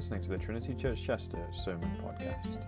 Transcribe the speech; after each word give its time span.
listening 0.00 0.22
to 0.22 0.30
the 0.30 0.38
Trinity 0.38 0.74
Church 0.74 1.04
Chester 1.04 1.46
Sermon 1.50 1.94
Podcast. 2.02 2.64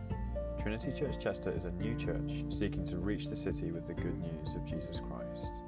Trinity 0.60 0.92
Church 0.92 1.18
Chester 1.18 1.50
is 1.50 1.64
a 1.64 1.70
new 1.70 1.94
church 1.94 2.44
seeking 2.50 2.84
to 2.84 2.98
reach 2.98 3.28
the 3.28 3.34
city 3.34 3.72
with 3.72 3.86
the 3.86 3.94
good 3.94 4.20
news 4.20 4.54
of 4.54 4.66
Jesus 4.66 5.00
Christ. 5.00 5.62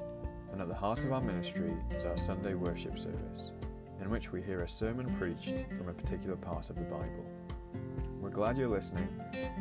And 0.53 0.61
at 0.61 0.69
the 0.69 0.74
heart 0.74 0.98
of 0.98 1.11
our 1.11 1.22
ministry 1.22 1.74
is 1.96 2.04
our 2.04 2.19
Sunday 2.19 2.53
worship 2.53 2.99
service, 2.99 3.53
in 4.03 4.10
which 4.10 4.31
we 4.31 4.42
hear 4.42 4.60
a 4.60 4.69
sermon 4.69 5.10
preached 5.17 5.54
from 5.78 5.88
a 5.88 5.95
particular 5.95 6.37
part 6.37 6.69
of 6.69 6.77
the 6.77 6.82
Bible. 6.82 7.24
We're 8.21 8.28
glad 8.28 8.58
you're 8.58 8.69
listening. 8.69 9.08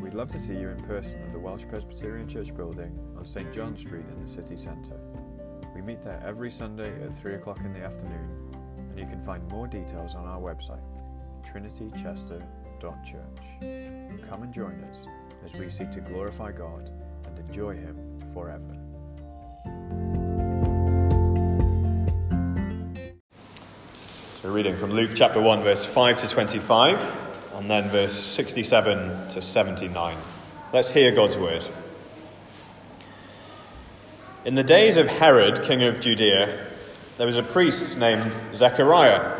We'd 0.01 0.13
love 0.13 0.27
to 0.33 0.39
see 0.39 0.57
you 0.57 0.67
in 0.71 0.83
person 0.83 1.21
at 1.23 1.31
the 1.31 1.39
Welsh 1.39 1.63
Presbyterian 1.69 2.27
Church 2.27 2.53
building 2.53 2.99
on 3.17 3.25
St 3.25 3.53
John 3.53 3.77
Street 3.77 4.07
in 4.13 4.21
the 4.21 4.27
city 4.27 4.57
centre. 4.57 4.99
We 5.73 5.81
meet 5.81 6.01
there 6.01 6.21
every 6.27 6.51
Sunday 6.51 7.01
at 7.01 7.15
3 7.15 7.35
o'clock 7.35 7.59
in 7.63 7.71
the 7.71 7.85
afternoon, 7.85 8.51
and 8.89 8.99
you 8.99 9.05
can 9.05 9.21
find 9.21 9.47
more 9.47 9.67
details 9.67 10.15
on 10.15 10.27
our 10.27 10.41
website 10.41 10.83
trinitychester.church. 11.43 14.29
Come 14.29 14.43
and 14.43 14.53
join 14.53 14.83
us 14.89 15.07
as 15.43 15.53
we 15.55 15.69
seek 15.69 15.91
to 15.91 16.01
glorify 16.01 16.51
God 16.51 16.91
and 17.25 17.39
enjoy 17.39 17.75
Him 17.75 17.97
forever. 18.33 18.77
So, 24.41 24.51
reading 24.51 24.75
from 24.75 24.91
Luke 24.91 25.11
chapter 25.15 25.41
1, 25.41 25.63
verse 25.63 25.85
5 25.85 26.19
to 26.21 26.27
25, 26.27 27.19
and 27.53 27.69
then 27.69 27.87
verse 27.89 28.13
67 28.13 29.29
to 29.29 29.41
79. 29.41 30.17
Let's 30.73 30.89
hear 30.89 31.13
God's 31.13 31.37
word. 31.37 31.65
In 34.43 34.55
the 34.55 34.63
days 34.63 34.97
of 34.97 35.07
Herod, 35.07 35.63
king 35.63 35.83
of 35.83 36.01
Judea, 36.01 36.67
there 37.17 37.27
was 37.27 37.37
a 37.37 37.43
priest 37.43 37.97
named 37.97 38.33
Zechariah 38.53 39.39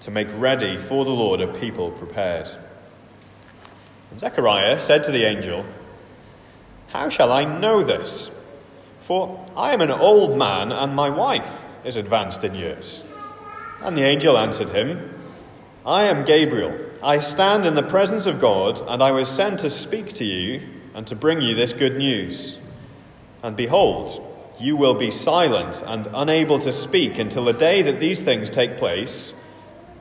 to 0.00 0.10
make 0.10 0.28
ready 0.34 0.78
for 0.78 1.04
the 1.04 1.10
Lord 1.10 1.40
a 1.40 1.46
people 1.46 1.90
prepared. 1.90 2.48
And 4.10 4.20
Zechariah 4.20 4.80
said 4.80 5.04
to 5.04 5.10
the 5.10 5.24
angel, 5.24 5.64
How 6.88 7.08
shall 7.08 7.32
I 7.32 7.44
know 7.44 7.82
this? 7.82 8.34
For 9.00 9.46
I 9.56 9.72
am 9.72 9.80
an 9.80 9.90
old 9.90 10.38
man, 10.38 10.72
and 10.72 10.94
my 10.94 11.10
wife 11.10 11.62
is 11.84 11.96
advanced 11.96 12.44
in 12.44 12.54
years. 12.54 13.04
And 13.80 13.96
the 13.96 14.02
angel 14.02 14.36
answered 14.36 14.70
him, 14.70 15.14
I 15.86 16.04
am 16.04 16.24
Gabriel. 16.24 16.76
I 17.02 17.20
stand 17.20 17.64
in 17.64 17.74
the 17.74 17.82
presence 17.82 18.26
of 18.26 18.40
God, 18.40 18.80
and 18.88 19.02
I 19.02 19.12
was 19.12 19.28
sent 19.28 19.60
to 19.60 19.70
speak 19.70 20.08
to 20.14 20.24
you 20.24 20.60
and 20.94 21.06
to 21.06 21.16
bring 21.16 21.40
you 21.40 21.54
this 21.54 21.72
good 21.72 21.96
news. 21.96 22.64
And 23.42 23.56
behold, 23.56 24.24
you 24.60 24.76
will 24.76 24.94
be 24.94 25.10
silent 25.10 25.82
and 25.86 26.08
unable 26.12 26.58
to 26.58 26.72
speak 26.72 27.18
until 27.18 27.44
the 27.44 27.52
day 27.52 27.82
that 27.82 28.00
these 28.00 28.20
things 28.20 28.50
take 28.50 28.76
place 28.76 29.37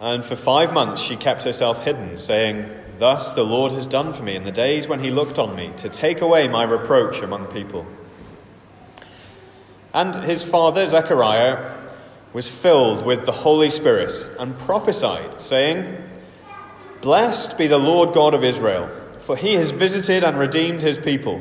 and 0.00 0.24
for 0.24 0.36
five 0.36 0.72
months 0.72 1.00
she 1.00 1.16
kept 1.16 1.42
herself 1.42 1.84
hidden, 1.84 2.18
saying, 2.18 2.68
Thus 2.98 3.32
the 3.32 3.44
Lord 3.44 3.72
has 3.72 3.86
done 3.86 4.12
for 4.12 4.22
me 4.22 4.36
in 4.36 4.44
the 4.44 4.52
days 4.52 4.86
when 4.86 5.00
he 5.00 5.10
looked 5.10 5.38
on 5.38 5.56
me, 5.56 5.72
to 5.78 5.88
take 5.88 6.20
away 6.20 6.48
my 6.48 6.64
reproach 6.64 7.22
among 7.22 7.46
people. 7.46 7.86
And 9.92 10.14
his 10.24 10.42
father, 10.42 10.88
Zechariah, 10.88 11.72
was 12.32 12.48
filled 12.48 13.06
with 13.06 13.26
the 13.26 13.32
Holy 13.32 13.70
Spirit 13.70 14.12
and 14.38 14.58
prophesied, 14.58 15.40
saying, 15.40 15.96
Blessed 17.00 17.56
be 17.56 17.66
the 17.66 17.78
Lord 17.78 18.14
God 18.14 18.34
of 18.34 18.42
Israel, 18.42 18.90
for 19.20 19.36
he 19.36 19.54
has 19.54 19.70
visited 19.70 20.24
and 20.24 20.38
redeemed 20.38 20.82
his 20.82 20.98
people, 20.98 21.40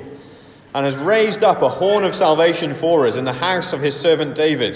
and 0.73 0.85
has 0.85 0.95
raised 0.95 1.43
up 1.43 1.61
a 1.61 1.69
horn 1.69 2.03
of 2.03 2.15
salvation 2.15 2.75
for 2.75 3.07
us 3.07 3.15
in 3.15 3.25
the 3.25 3.33
house 3.33 3.73
of 3.73 3.81
his 3.81 3.99
servant 3.99 4.35
David 4.35 4.75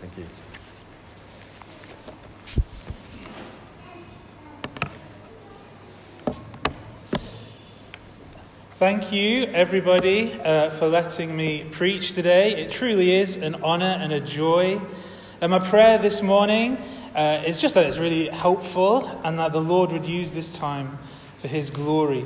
thank 0.00 0.16
you. 0.18 0.24
Thank 8.78 9.12
you, 9.12 9.44
everybody, 9.52 10.40
uh, 10.40 10.70
for 10.70 10.88
letting 10.88 11.36
me 11.36 11.66
preach 11.70 12.14
today. 12.14 12.56
It 12.56 12.72
truly 12.72 13.14
is 13.14 13.36
an 13.36 13.56
honor 13.56 13.98
and 14.00 14.10
a 14.10 14.20
joy. 14.20 14.80
And 15.42 15.50
my 15.50 15.58
prayer 15.58 15.98
this 15.98 16.22
morning 16.22 16.78
uh, 17.14 17.42
is 17.44 17.60
just 17.60 17.74
that 17.74 17.84
it's 17.84 17.98
really 17.98 18.28
helpful 18.28 19.06
and 19.22 19.38
that 19.38 19.52
the 19.52 19.60
Lord 19.60 19.92
would 19.92 20.06
use 20.06 20.32
this 20.32 20.56
time 20.56 20.98
for 21.36 21.48
His 21.48 21.68
glory. 21.68 22.24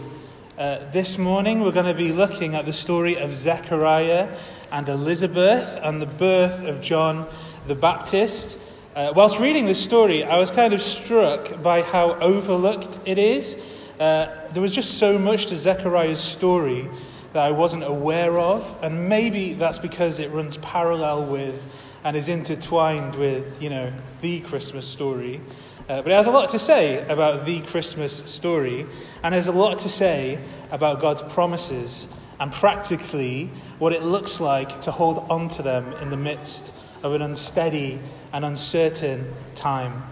Uh, 0.56 0.78
this 0.92 1.18
morning, 1.18 1.60
we're 1.60 1.72
going 1.72 1.86
to 1.86 1.94
be 1.94 2.12
looking 2.12 2.54
at 2.54 2.66
the 2.66 2.72
story 2.72 3.16
of 3.16 3.34
Zechariah 3.34 4.28
and 4.70 4.88
Elizabeth 4.88 5.76
and 5.82 6.00
the 6.00 6.06
birth 6.06 6.62
of 6.62 6.80
John 6.80 7.26
the 7.66 7.74
Baptist. 7.74 8.60
Uh, 8.94 9.12
whilst 9.16 9.40
reading 9.40 9.64
this 9.64 9.82
story, 9.82 10.22
I 10.22 10.38
was 10.38 10.50
kind 10.50 10.72
of 10.72 10.82
struck 10.82 11.62
by 11.62 11.82
how 11.82 12.12
overlooked 12.14 13.00
it 13.06 13.18
is. 13.18 13.56
Uh, 13.98 14.28
there 14.52 14.62
was 14.62 14.74
just 14.74 14.98
so 14.98 15.18
much 15.18 15.46
to 15.46 15.56
Zechariah's 15.56 16.20
story 16.20 16.88
that 17.32 17.42
I 17.42 17.50
wasn't 17.50 17.84
aware 17.84 18.38
of, 18.38 18.76
and 18.82 19.08
maybe 19.08 19.54
that's 19.54 19.78
because 19.78 20.20
it 20.20 20.30
runs 20.30 20.58
parallel 20.58 21.24
with 21.24 21.60
and 22.04 22.16
is 22.16 22.28
intertwined 22.28 23.16
with, 23.16 23.62
you 23.62 23.70
know, 23.70 23.92
the 24.20 24.40
Christmas 24.40 24.86
story. 24.86 25.40
Uh, 25.88 26.02
but 26.02 26.12
it 26.12 26.14
has 26.14 26.26
a 26.26 26.30
lot 26.30 26.50
to 26.50 26.58
say 26.58 27.06
about 27.08 27.46
the 27.46 27.60
Christmas 27.62 28.12
story, 28.30 28.86
and 29.22 29.34
has 29.34 29.48
a 29.48 29.52
lot 29.52 29.78
to 29.80 29.88
say 29.88 30.38
about 30.70 31.00
God's 31.00 31.22
promises 31.22 32.14
and 32.38 32.52
practically 32.52 33.50
what 33.78 33.92
it 33.92 34.02
looks 34.02 34.40
like 34.40 34.80
to 34.82 34.90
hold 34.90 35.18
on 35.30 35.48
to 35.48 35.62
them 35.62 35.92
in 35.94 36.10
the 36.10 36.16
midst 36.16 36.74
of 37.04 37.12
an 37.12 37.22
unsteady 37.22 38.00
and 38.32 38.44
uncertain 38.44 39.32
time 39.54 40.02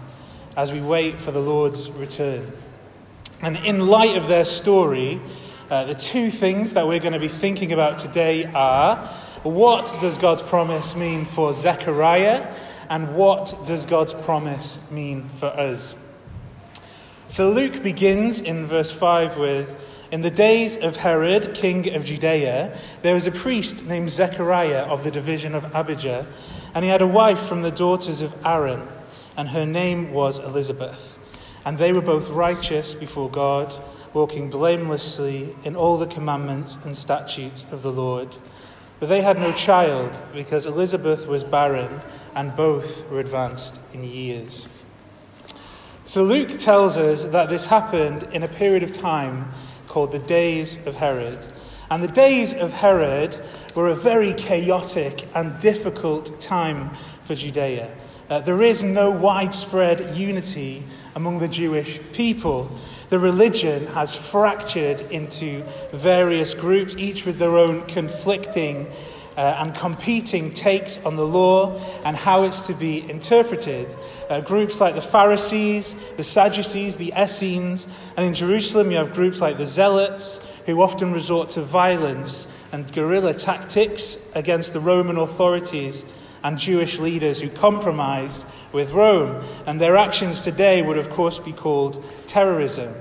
as 0.55 0.71
we 0.71 0.79
wait 0.79 1.19
for 1.19 1.31
the 1.31 1.41
Lord's 1.41 1.89
return. 1.91 2.49
And 3.41 3.57
in 3.57 3.87
light 3.87 4.15
of 4.15 4.27
their 4.27 4.45
story, 4.45 5.19
uh, 5.69 5.85
the 5.85 5.95
two 5.95 6.29
things 6.29 6.75
that 6.75 6.87
we're 6.87 6.99
going 6.99 7.13
to 7.13 7.19
be 7.19 7.27
thinking 7.27 7.73
about 7.73 7.97
today 7.97 8.45
are 8.45 9.07
what 9.41 9.93
does 9.99 10.17
God's 10.17 10.43
promise 10.43 10.95
mean 10.95 11.25
for 11.25 11.51
Zechariah, 11.51 12.53
and 12.89 13.15
what 13.15 13.53
does 13.65 13.85
God's 13.85 14.13
promise 14.13 14.89
mean 14.91 15.27
for 15.29 15.47
us? 15.47 15.95
So 17.27 17.51
Luke 17.51 17.81
begins 17.81 18.39
in 18.39 18.67
verse 18.67 18.91
5 18.91 19.37
with 19.37 19.75
In 20.11 20.21
the 20.21 20.29
days 20.29 20.77
of 20.77 20.97
Herod, 20.97 21.55
king 21.55 21.93
of 21.95 22.05
Judea, 22.05 22.77
there 23.01 23.15
was 23.15 23.25
a 23.25 23.31
priest 23.31 23.87
named 23.87 24.11
Zechariah 24.11 24.83
of 24.83 25.03
the 25.03 25.11
division 25.11 25.55
of 25.55 25.75
Abijah, 25.75 26.27
and 26.73 26.83
he 26.83 26.89
had 26.89 27.01
a 27.01 27.07
wife 27.07 27.39
from 27.39 27.61
the 27.61 27.71
daughters 27.71 28.21
of 28.21 28.33
Aaron, 28.45 28.87
and 29.37 29.49
her 29.49 29.65
name 29.65 30.11
was 30.13 30.39
Elizabeth. 30.39 31.17
And 31.65 31.77
they 31.77 31.93
were 31.93 32.01
both 32.01 32.29
righteous 32.29 32.93
before 32.93 33.29
God, 33.29 33.73
walking 34.13 34.49
blamelessly 34.49 35.55
in 35.63 35.75
all 35.75 35.97
the 35.97 36.07
commandments 36.07 36.77
and 36.83 36.95
statutes 36.95 37.65
of 37.71 37.81
the 37.81 37.91
Lord. 37.91 38.35
But 38.99 39.09
they 39.09 39.21
had 39.21 39.37
no 39.37 39.51
child, 39.53 40.21
because 40.33 40.65
Elizabeth 40.65 41.27
was 41.27 41.43
barren, 41.43 42.01
and 42.35 42.55
both 42.55 43.09
were 43.09 43.19
advanced 43.19 43.79
in 43.93 44.03
years. 44.03 44.67
So 46.05 46.23
Luke 46.23 46.57
tells 46.59 46.97
us 46.97 47.25
that 47.25 47.49
this 47.49 47.65
happened 47.65 48.23
in 48.33 48.43
a 48.43 48.47
period 48.47 48.83
of 48.83 48.91
time 48.91 49.51
called 49.87 50.11
the 50.11 50.19
days 50.19 50.85
of 50.85 50.95
Herod. 50.95 51.39
And 51.89 52.03
the 52.03 52.07
days 52.07 52.53
of 52.53 52.73
Herod 52.73 53.39
were 53.75 53.89
a 53.89 53.95
very 53.95 54.33
chaotic 54.33 55.27
and 55.33 55.59
difficult 55.59 56.39
time 56.41 56.91
for 57.23 57.35
Judea. 57.35 57.89
Uh, 58.29 58.39
there 58.39 58.61
is 58.61 58.83
no 58.83 59.11
widespread 59.11 60.15
unity 60.15 60.83
among 61.15 61.39
the 61.39 61.47
Jewish 61.47 61.99
people. 62.13 62.71
The 63.09 63.19
religion 63.19 63.87
has 63.87 64.15
fractured 64.15 65.01
into 65.11 65.63
various 65.91 66.53
groups, 66.53 66.95
each 66.97 67.25
with 67.25 67.37
their 67.37 67.57
own 67.57 67.85
conflicting 67.85 68.87
uh, 69.37 69.57
and 69.59 69.75
competing 69.75 70.53
takes 70.53 71.03
on 71.05 71.15
the 71.15 71.25
law 71.25 71.79
and 72.05 72.15
how 72.15 72.43
it's 72.43 72.67
to 72.67 72.73
be 72.73 73.09
interpreted. 73.09 73.87
Uh, 74.29 74.41
groups 74.41 74.79
like 74.79 74.95
the 74.95 75.01
Pharisees, 75.01 75.95
the 76.17 76.23
Sadducees, 76.23 76.97
the 76.97 77.13
Essenes, 77.17 77.87
and 78.15 78.25
in 78.25 78.33
Jerusalem 78.33 78.91
you 78.91 78.97
have 78.97 79.13
groups 79.13 79.41
like 79.41 79.57
the 79.57 79.65
Zealots, 79.65 80.39
who 80.65 80.81
often 80.81 81.11
resort 81.11 81.51
to 81.51 81.61
violence 81.61 82.51
and 82.71 82.91
guerrilla 82.91 83.33
tactics 83.33 84.17
against 84.33 84.73
the 84.73 84.79
Roman 84.79 85.17
authorities 85.17 86.05
and 86.43 86.59
Jewish 86.59 86.99
leaders 86.99 87.39
who 87.39 87.49
compromised 87.49 88.45
with 88.71 88.91
Rome. 88.91 89.43
And 89.65 89.79
their 89.79 89.95
actions 89.95 90.41
today 90.41 90.81
would, 90.81 90.97
of 90.97 91.09
course, 91.09 91.39
be 91.39 91.53
called 91.53 92.03
terrorism. 92.27 92.93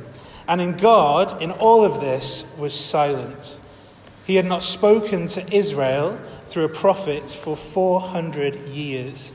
And 0.47 0.61
in 0.61 0.77
God, 0.77 1.41
in 1.43 1.51
all 1.51 1.85
of 1.85 2.01
this, 2.01 2.55
was 2.59 2.79
silent. 2.79 3.59
He 4.25 4.37
had 4.37 4.45
not 4.45 4.63
spoken 4.63 5.27
to 5.29 5.55
Israel 5.55 6.21
through 6.49 6.65
a 6.65 6.69
prophet 6.69 7.31
for 7.31 7.57
400 7.57 8.67
years. 8.69 9.33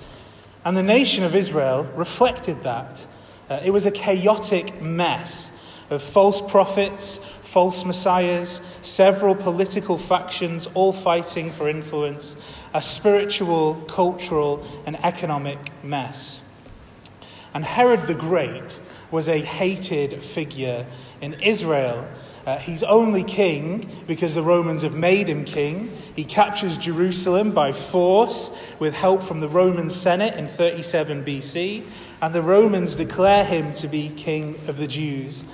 And 0.64 0.78
the 0.78 0.84
nation 0.84 1.24
of 1.24 1.36
Israel 1.36 1.84
reflected 1.96 2.64
that. 2.64 3.06
Uh, 3.50 3.62
it 3.64 3.72
was 3.72 3.86
a 3.86 3.92
chaotic 3.92 4.82
mess 4.82 5.52
of 5.90 6.02
false 6.02 6.42
prophets, 6.42 7.20
false 7.48 7.86
messiahs, 7.86 8.60
several 8.82 9.34
political 9.34 9.98
factions 9.98 10.68
all 10.74 10.92
fighting 10.92 11.50
for 11.50 11.70
influence, 11.70 12.36
a 12.74 12.82
spiritual, 12.82 13.76
cultural, 13.88 14.68
and 14.86 14.98
economic 15.02 15.58
mess. 15.82 16.44
And 17.54 17.64
Herod 17.64 18.02
the 18.02 18.16
Great 18.16 18.82
was 19.12 19.30
a 19.30 19.40
hated 19.40 20.22
figure 20.22 20.86
in 21.22 21.36
Israel. 21.36 22.10
Uh, 22.46 22.58
he's 22.58 22.84
only 22.84 23.24
king 23.24 23.90
because 24.08 24.36
the 24.36 24.44
Romans 24.44 24.82
have 24.82 24.96
made 24.96 25.30
him 25.30 25.46
king. 25.46 25.90
He 26.18 26.26
captures 26.26 26.78
Jerusalem 26.78 27.54
by 27.54 27.72
force 27.72 28.58
with 28.78 28.94
help 28.94 29.24
from 29.24 29.40
the 29.40 29.48
Roman 29.48 29.90
Senate 29.90 30.34
in 30.34 30.48
37 30.50 31.24
BC, 31.24 31.84
and 32.22 32.36
the 32.36 32.42
Romans 32.42 32.96
declare 32.96 33.46
him 33.46 33.72
to 33.76 33.88
be 33.88 34.10
king 34.10 34.56
of 34.68 34.78
the 34.78 34.88
Jews. 34.88 35.46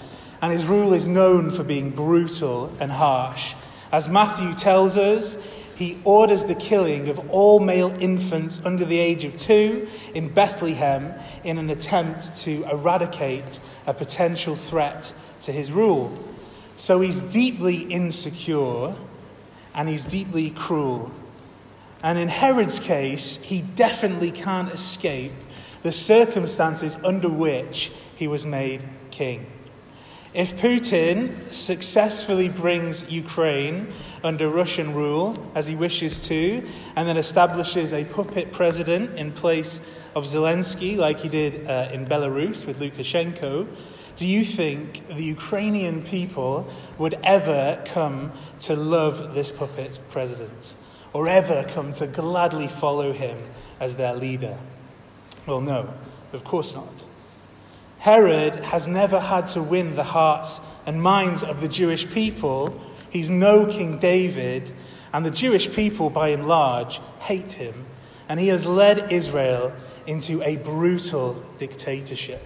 And 0.44 0.51
his 0.51 0.66
rule 0.66 0.92
is 0.92 1.07
known 1.07 1.51
for 1.51 1.63
being 1.63 1.92
brutal 1.92 2.69
and 2.78 2.92
harsh. 2.92 3.56
As 3.94 4.10
Matthew 4.10 4.54
tells 4.54 4.98
us, 4.98 5.38
he 5.78 6.00
orders 6.04 6.44
the 6.44 6.54
killing 6.54 7.07
of 7.07 7.30
all 7.30 7.62
male 7.62 7.95
infants 8.01 8.60
under 8.66 8.84
the 8.84 9.00
age 9.00 9.24
of 9.24 9.38
two 9.38 9.88
in 10.13 10.34
Bethlehem 10.34 11.13
in 11.45 11.57
an 11.57 11.69
attempt 11.69 12.36
to 12.42 12.66
eradicate 12.69 13.62
a 13.88 13.94
potential 13.94 14.57
threat 14.57 15.13
to 15.44 15.54
his 15.54 15.72
rule. 15.72 16.12
So 16.75 17.00
he's 17.00 17.22
deeply 17.22 17.78
insecure 17.78 18.96
and 19.74 19.88
he's 19.88 20.03
deeply 20.03 20.50
cruel. 20.50 21.10
And 22.03 22.20
in 22.20 22.27
Herod's 22.27 22.82
case, 22.82 23.41
he 23.41 23.62
definitely 23.62 24.32
can't 24.32 24.74
escape 24.74 25.32
the 25.84 25.94
circumstances 25.94 26.98
under 27.01 27.29
which 27.29 27.94
he 28.17 28.27
was 28.27 28.46
made 28.46 28.84
king. 29.10 29.52
If 30.34 30.56
Putin 30.56 31.54
successfully 31.54 32.50
brings 32.50 33.12
Ukraine 33.12 33.94
under 34.24 34.50
Russian 34.50 34.96
rule, 34.96 35.36
as 35.54 35.68
he 35.68 35.75
wishes 35.75 36.28
to, 36.28 36.68
and 36.96 37.08
then 37.08 37.18
establishes 37.18 37.94
a 37.94 38.04
puppet 38.04 38.52
president 38.52 39.16
in 39.16 39.32
place 39.32 39.80
of 40.16 40.25
Zelensky, 40.25 40.98
like 40.98 41.20
he 41.20 41.30
did 41.30 41.68
uh, 41.68 41.90
in 41.92 42.08
Belarus 42.08 42.66
with 42.66 42.80
Lukashenko, 42.80 43.68
do 44.16 44.25
you 44.25 44.44
think 44.44 45.08
the 45.08 45.24
Ukrainian 45.24 46.02
people 46.04 46.68
would 46.98 47.20
ever 47.24 47.80
come 47.86 48.32
to 48.62 48.75
love 48.75 49.36
this 49.36 49.52
puppet 49.52 50.00
president? 50.10 50.74
Or 51.13 51.28
ever 51.28 51.63
come 51.70 51.94
to 51.94 52.08
gladly 52.08 52.68
follow 52.68 53.13
him 53.13 53.38
as 53.80 53.98
their 53.98 54.16
leader? 54.16 54.58
Well, 55.46 55.62
no, 55.62 55.94
of 56.32 56.44
course 56.44 56.74
not. 56.74 57.06
Herod 58.03 58.57
has 58.65 58.86
never 58.86 59.17
had 59.17 59.48
to 59.48 59.63
win 59.63 59.95
the 59.95 60.03
hearts 60.03 60.60
and 60.86 61.01
minds 61.01 61.41
of 61.41 61.62
the 61.62 61.69
Jewish 61.69 62.12
people. 62.12 62.77
He's 63.10 63.29
no 63.29 63.65
King 63.65 63.98
David, 63.98 64.74
and 65.13 65.25
the 65.25 65.31
Jewish 65.31 65.74
people, 65.74 66.10
by 66.10 66.27
and 66.27 66.45
large, 66.45 67.00
hate 67.19 67.53
him. 67.53 67.86
And 68.27 68.41
he 68.41 68.50
has 68.50 68.65
led 68.65 69.10
Israel 69.10 69.72
into 70.05 70.41
a 70.43 70.57
brutal 70.57 71.41
dictatorship. 71.60 72.45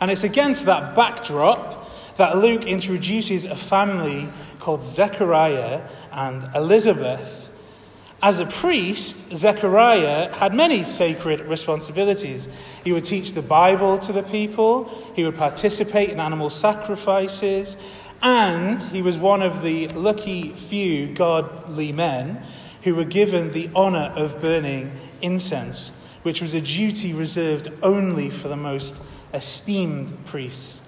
And 0.00 0.12
it's 0.12 0.22
against 0.22 0.64
that 0.66 0.94
backdrop 0.94 1.90
that 2.16 2.36
Luke 2.38 2.64
introduces 2.64 3.46
a 3.46 3.56
family 3.56 4.28
called 4.60 4.84
Zechariah 4.84 5.82
and 6.12 6.54
Elizabeth 6.54 7.39
as 8.22 8.38
a 8.38 8.46
priest, 8.46 9.34
Zechariah 9.34 10.34
had 10.34 10.54
many 10.54 10.84
sacred 10.84 11.40
responsibilities. 11.40 12.48
He 12.84 12.92
would 12.92 13.04
teach 13.04 13.32
the 13.32 13.42
Bible 13.42 13.98
to 14.00 14.12
the 14.12 14.22
people, 14.22 14.84
he 15.14 15.24
would 15.24 15.36
participate 15.36 16.10
in 16.10 16.20
animal 16.20 16.50
sacrifices, 16.50 17.78
and 18.22 18.82
he 18.82 19.00
was 19.00 19.16
one 19.16 19.40
of 19.40 19.62
the 19.62 19.88
lucky 19.88 20.50
few 20.50 21.14
godly 21.14 21.92
men 21.92 22.42
who 22.82 22.94
were 22.94 23.04
given 23.04 23.52
the 23.52 23.70
honor 23.74 24.12
of 24.14 24.40
burning 24.40 24.92
incense, 25.22 25.98
which 26.22 26.42
was 26.42 26.52
a 26.52 26.60
duty 26.60 27.14
reserved 27.14 27.68
only 27.82 28.28
for 28.28 28.48
the 28.48 28.56
most 28.56 29.02
esteemed 29.32 30.26
priests. 30.26 30.82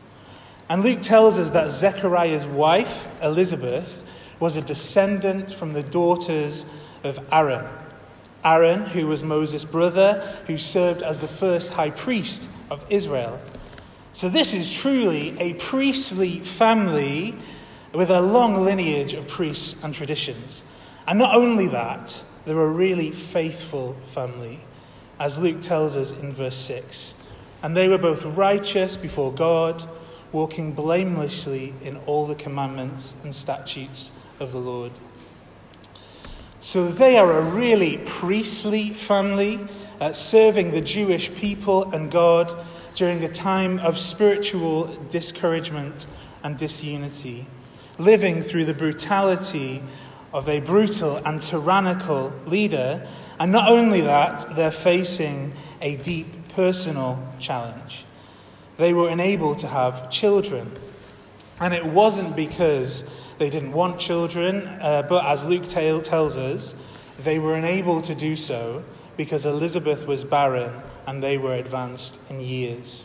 And 0.68 0.82
Luke 0.82 1.00
tells 1.00 1.38
us 1.38 1.50
that 1.50 1.70
Zechariah's 1.70 2.46
wife, 2.46 3.08
Elizabeth, 3.22 4.04
was 4.38 4.56
a 4.56 4.62
descendant 4.62 5.52
from 5.52 5.72
the 5.72 5.82
daughters 5.82 6.66
of 7.04 7.18
Aaron. 7.30 7.66
Aaron, 8.44 8.82
who 8.82 9.06
was 9.06 9.22
Moses' 9.22 9.64
brother, 9.64 10.20
who 10.46 10.58
served 10.58 11.02
as 11.02 11.18
the 11.18 11.28
first 11.28 11.72
high 11.72 11.90
priest 11.90 12.48
of 12.70 12.84
Israel. 12.88 13.40
So, 14.12 14.28
this 14.28 14.52
is 14.52 14.72
truly 14.72 15.38
a 15.38 15.54
priestly 15.54 16.38
family 16.40 17.36
with 17.94 18.10
a 18.10 18.20
long 18.20 18.64
lineage 18.64 19.14
of 19.14 19.28
priests 19.28 19.82
and 19.82 19.94
traditions. 19.94 20.62
And 21.06 21.18
not 21.18 21.34
only 21.34 21.66
that, 21.68 22.22
they're 22.44 22.58
a 22.58 22.68
really 22.68 23.10
faithful 23.10 23.94
family, 24.04 24.60
as 25.18 25.38
Luke 25.38 25.60
tells 25.60 25.96
us 25.96 26.10
in 26.10 26.32
verse 26.32 26.56
6. 26.56 27.14
And 27.62 27.76
they 27.76 27.88
were 27.88 27.98
both 27.98 28.24
righteous 28.24 28.96
before 28.96 29.32
God, 29.32 29.88
walking 30.32 30.72
blamelessly 30.72 31.74
in 31.82 31.96
all 32.06 32.26
the 32.26 32.34
commandments 32.34 33.14
and 33.22 33.34
statutes 33.34 34.10
of 34.40 34.52
the 34.52 34.58
Lord. 34.58 34.92
So 36.62 36.86
they 36.86 37.18
are 37.18 37.38
a 37.38 37.42
really 37.42 37.98
priestly 37.98 38.90
family, 38.90 39.58
uh, 40.00 40.12
serving 40.12 40.70
the 40.70 40.80
Jewish 40.80 41.34
people 41.34 41.90
and 41.90 42.08
God 42.08 42.56
during 42.94 43.24
a 43.24 43.28
time 43.28 43.80
of 43.80 43.98
spiritual 43.98 44.86
discouragement 45.10 46.06
and 46.44 46.56
disunity, 46.56 47.48
living 47.98 48.42
through 48.42 48.66
the 48.66 48.74
brutality 48.74 49.82
of 50.32 50.48
a 50.48 50.60
brutal 50.60 51.16
and 51.16 51.42
tyrannical 51.42 52.32
leader. 52.46 53.08
And 53.40 53.50
not 53.50 53.68
only 53.68 54.02
that, 54.02 54.54
they're 54.54 54.70
facing 54.70 55.54
a 55.80 55.96
deep 55.96 56.48
personal 56.50 57.28
challenge. 57.40 58.04
They 58.76 58.92
were 58.92 59.08
unable 59.08 59.56
to 59.56 59.66
have 59.66 60.10
children. 60.10 60.70
And 61.58 61.74
it 61.74 61.86
wasn't 61.86 62.36
because 62.36 63.02
they 63.42 63.50
didn't 63.50 63.72
want 63.72 63.98
children, 63.98 64.68
uh, 64.80 65.02
but 65.08 65.26
as 65.26 65.44
Luke 65.44 65.64
tells 65.64 66.36
us, 66.36 66.76
they 67.18 67.40
were 67.40 67.56
unable 67.56 68.00
to 68.00 68.14
do 68.14 68.36
so 68.36 68.84
because 69.16 69.44
Elizabeth 69.44 70.06
was 70.06 70.22
barren 70.22 70.80
and 71.08 71.20
they 71.20 71.36
were 71.36 71.54
advanced 71.54 72.20
in 72.30 72.40
years. 72.40 73.04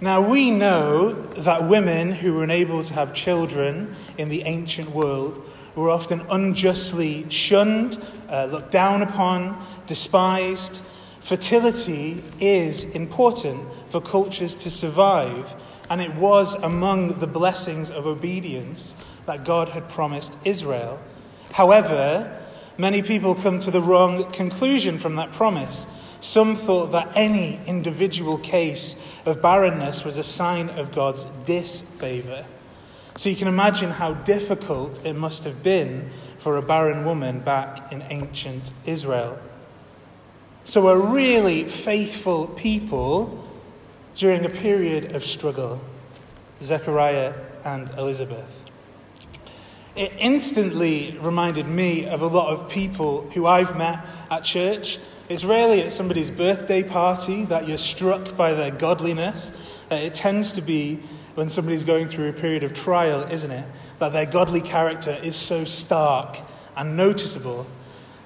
Now, 0.00 0.28
we 0.28 0.50
know 0.50 1.12
that 1.34 1.68
women 1.68 2.10
who 2.10 2.34
were 2.34 2.42
unable 2.42 2.82
to 2.82 2.94
have 2.94 3.14
children 3.14 3.94
in 4.18 4.28
the 4.28 4.42
ancient 4.42 4.90
world 4.90 5.48
were 5.76 5.88
often 5.88 6.22
unjustly 6.28 7.30
shunned, 7.30 7.96
uh, 8.28 8.46
looked 8.46 8.72
down 8.72 9.02
upon, 9.02 9.64
despised. 9.86 10.82
Fertility 11.20 12.24
is 12.40 12.82
important 12.82 13.68
for 13.88 14.00
cultures 14.00 14.56
to 14.56 14.68
survive 14.68 15.54
and 15.90 16.00
it 16.00 16.14
was 16.14 16.54
among 16.54 17.18
the 17.18 17.26
blessings 17.26 17.90
of 17.90 18.06
obedience 18.06 18.94
that 19.26 19.44
God 19.44 19.70
had 19.70 19.88
promised 19.88 20.36
Israel. 20.44 20.98
However, 21.52 22.40
many 22.78 23.02
people 23.02 23.34
come 23.34 23.58
to 23.60 23.70
the 23.70 23.80
wrong 23.80 24.30
conclusion 24.32 24.98
from 24.98 25.16
that 25.16 25.32
promise. 25.32 25.86
Some 26.20 26.56
thought 26.56 26.92
that 26.92 27.12
any 27.14 27.60
individual 27.66 28.38
case 28.38 28.96
of 29.26 29.42
barrenness 29.42 30.04
was 30.04 30.16
a 30.16 30.22
sign 30.22 30.70
of 30.70 30.92
God's 30.92 31.24
disfavor. 31.44 32.46
So 33.16 33.28
you 33.28 33.36
can 33.36 33.48
imagine 33.48 33.90
how 33.90 34.14
difficult 34.14 35.04
it 35.04 35.14
must 35.14 35.44
have 35.44 35.62
been 35.62 36.10
for 36.38 36.56
a 36.56 36.62
barren 36.62 37.04
woman 37.04 37.40
back 37.40 37.92
in 37.92 38.02
ancient 38.10 38.72
Israel. 38.86 39.38
So, 40.64 40.88
a 40.88 40.98
really 40.98 41.64
faithful 41.64 42.46
people 42.48 43.44
during 44.14 44.44
a 44.44 44.48
period 44.48 45.14
of 45.14 45.24
struggle, 45.24 45.80
Zechariah 46.62 47.34
and 47.64 47.90
Elizabeth. 47.98 48.64
It 49.96 50.12
instantly 50.18 51.16
reminded 51.20 51.68
me 51.68 52.06
of 52.06 52.22
a 52.22 52.26
lot 52.26 52.48
of 52.48 52.68
people 52.68 53.30
who 53.30 53.46
I've 53.46 53.76
met 53.76 54.04
at 54.30 54.42
church. 54.44 54.98
It's 55.28 55.44
rarely 55.44 55.82
at 55.82 55.92
somebody's 55.92 56.30
birthday 56.30 56.82
party 56.82 57.44
that 57.46 57.68
you're 57.68 57.78
struck 57.78 58.36
by 58.36 58.54
their 58.54 58.72
godliness. 58.72 59.52
Uh, 59.90 59.96
it 59.96 60.14
tends 60.14 60.52
to 60.54 60.62
be 60.62 61.00
when 61.34 61.48
somebody's 61.48 61.84
going 61.84 62.08
through 62.08 62.28
a 62.28 62.32
period 62.32 62.64
of 62.64 62.74
trial, 62.74 63.22
isn't 63.30 63.50
it? 63.50 63.70
That 63.98 64.12
their 64.12 64.26
godly 64.26 64.60
character 64.60 65.16
is 65.22 65.36
so 65.36 65.64
stark 65.64 66.38
and 66.76 66.96
noticeable 66.96 67.66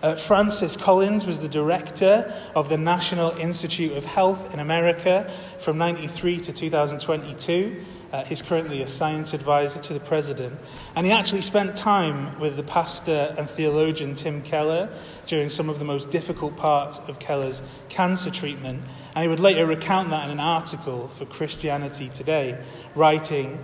uh, 0.02 0.14
Francis 0.14 0.76
Collins 0.76 1.26
was 1.26 1.40
the 1.40 1.48
director 1.48 2.32
of 2.54 2.68
the 2.68 2.78
National 2.78 3.30
Institute 3.32 3.96
of 3.96 4.04
Health 4.04 4.52
in 4.54 4.60
America 4.60 5.30
from 5.58 5.78
93 5.78 6.40
to 6.42 6.52
2022. 6.52 7.76
Uh, 8.10 8.24
he's 8.24 8.40
currently 8.40 8.80
a 8.80 8.86
science 8.86 9.34
advisor 9.34 9.80
to 9.80 9.92
the 9.92 10.00
president. 10.00 10.58
And 10.94 11.04
he 11.04 11.12
actually 11.12 11.42
spent 11.42 11.76
time 11.76 12.38
with 12.38 12.56
the 12.56 12.62
pastor 12.62 13.34
and 13.36 13.50
theologian 13.50 14.14
Tim 14.14 14.40
Keller 14.40 14.88
during 15.26 15.50
some 15.50 15.68
of 15.68 15.78
the 15.78 15.84
most 15.84 16.10
difficult 16.10 16.56
parts 16.56 17.00
of 17.00 17.18
Keller's 17.18 17.60
cancer 17.88 18.30
treatment. 18.30 18.82
And 19.14 19.22
he 19.24 19.28
would 19.28 19.40
later 19.40 19.66
recount 19.66 20.10
that 20.10 20.24
in 20.24 20.30
an 20.30 20.40
article 20.40 21.08
for 21.08 21.26
Christianity 21.26 22.08
Today, 22.08 22.58
writing, 22.94 23.58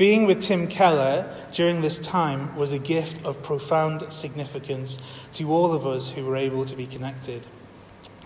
being 0.00 0.24
with 0.24 0.40
Tim 0.40 0.66
Keller 0.66 1.30
during 1.52 1.82
this 1.82 1.98
time 1.98 2.56
was 2.56 2.72
a 2.72 2.78
gift 2.78 3.22
of 3.22 3.42
profound 3.42 4.10
significance 4.10 4.98
to 5.34 5.52
all 5.52 5.74
of 5.74 5.86
us 5.86 6.08
who 6.08 6.24
were 6.24 6.36
able 6.36 6.64
to 6.64 6.74
be 6.74 6.86
connected. 6.86 7.46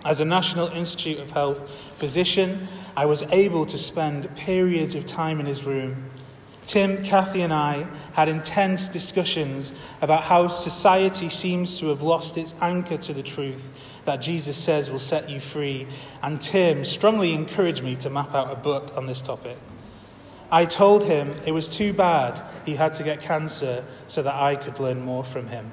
As 0.05 0.21
a 0.21 0.25
National 0.25 0.69
Institute 0.69 1.19
of 1.19 1.33
Health 1.33 1.69
physician, 1.97 2.69
I 2.97 3.07
was 3.07 3.25
able 3.25 3.67
to 3.67 3.77
spend 3.77 4.37
periods 4.37 4.95
of 4.95 5.05
time 5.05 5.41
in 5.41 5.47
his 5.47 5.65
room. 5.65 6.11
Tim, 6.65 7.03
Kathy, 7.03 7.43
and 7.43 7.53
I 7.53 7.89
had 8.13 8.29
intense 8.29 8.87
discussions 8.87 9.73
about 10.01 10.23
how 10.23 10.47
society 10.47 11.29
seems 11.29 11.81
to 11.81 11.89
have 11.89 12.03
lost 12.03 12.39
its 12.39 12.55
anchor 12.61 12.99
to 12.99 13.13
the 13.13 13.25
truth 13.25 13.99
that 14.05 14.19
Jesus 14.19 14.57
says 14.57 14.91
will 14.91 15.01
set 15.01 15.29
you 15.29 15.41
free, 15.41 15.89
and 16.23 16.41
Tim 16.41 16.85
strongly 16.85 17.33
encouraged 17.33 17.83
me 17.83 17.97
to 17.97 18.11
map 18.11 18.33
out 18.33 18.53
a 18.53 18.55
book 18.55 18.93
on 18.97 19.07
this 19.07 19.21
topic. 19.21 19.59
I 20.51 20.67
told 20.67 21.05
him 21.05 21.35
it 21.47 21.53
was 21.53 21.69
too 21.69 21.93
bad 21.93 22.41
he 22.65 22.77
had 22.77 22.95
to 22.95 23.03
get 23.03 23.21
cancer 23.21 23.85
so 24.07 24.23
that 24.23 24.35
I 24.35 24.57
could 24.57 24.79
learn 24.79 25.03
more 25.03 25.25
from 25.25 25.49
him. 25.49 25.73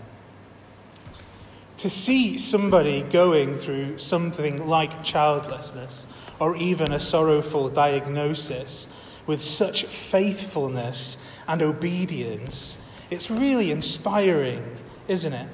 To 1.77 1.89
see 1.89 2.37
somebody 2.37 3.01
going 3.03 3.57
through 3.57 3.97
something 3.97 4.67
like 4.67 5.03
childlessness 5.03 6.07
or 6.39 6.55
even 6.55 6.91
a 6.91 6.99
sorrowful 6.99 7.69
diagnosis 7.69 8.87
with 9.25 9.41
such 9.41 9.85
faithfulness 9.85 11.17
and 11.47 11.61
obedience, 11.61 12.77
it's 13.09 13.31
really 13.31 13.71
inspiring, 13.71 14.77
isn't 15.07 15.33
it? 15.33 15.47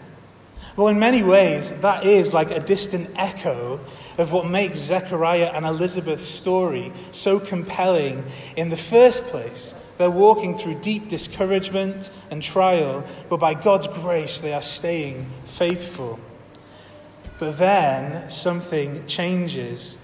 Well, 0.76 0.90
in 0.90 1.00
many 1.00 1.24
ways, 1.24 1.72
that 1.82 2.06
is 2.06 2.34
like 2.34 2.52
a 2.52 2.60
distant 2.60 3.10
echo 3.16 3.80
of 4.18 4.32
what 4.32 4.50
makes 4.50 4.80
Zechariah 4.80 5.52
and 5.54 5.66
Elizabeth's 5.66 6.26
story 6.26 6.92
so 7.12 7.40
compelling 7.40 8.24
in 8.56 8.70
the 8.70 8.78
first 8.78 9.24
place. 9.26 9.76
They're 9.98 10.12
walking 10.12 10.58
through 10.58 10.76
deep 10.82 11.08
discouragement 11.08 12.12
and 12.30 12.42
trial, 12.42 13.04
but 13.30 13.40
by 13.40 13.54
God's 13.54 13.88
grace, 13.88 14.40
they 14.40 14.54
are 14.54 14.62
staying 14.62 15.28
faithful. 15.46 16.20
But 17.40 17.58
then 17.58 18.30
something 18.30 19.06
changes 19.08 19.97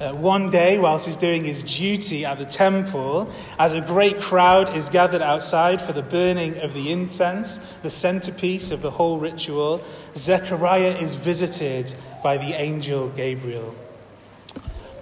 uh, 0.00 0.12
one 0.12 0.50
day, 0.50 0.78
whilst 0.78 1.06
he's 1.06 1.16
doing 1.16 1.44
his 1.44 1.62
duty 1.62 2.24
at 2.24 2.38
the 2.38 2.44
temple, 2.44 3.30
as 3.58 3.72
a 3.72 3.80
great 3.80 4.20
crowd 4.20 4.76
is 4.76 4.90
gathered 4.90 5.22
outside 5.22 5.80
for 5.80 5.92
the 5.92 6.02
burning 6.02 6.58
of 6.58 6.74
the 6.74 6.92
incense, 6.92 7.58
the 7.82 7.90
centerpiece 7.90 8.70
of 8.70 8.82
the 8.82 8.90
whole 8.90 9.18
ritual, 9.18 9.82
Zechariah 10.14 10.96
is 10.98 11.14
visited 11.14 11.94
by 12.22 12.36
the 12.36 12.52
angel 12.52 13.08
Gabriel. 13.08 13.74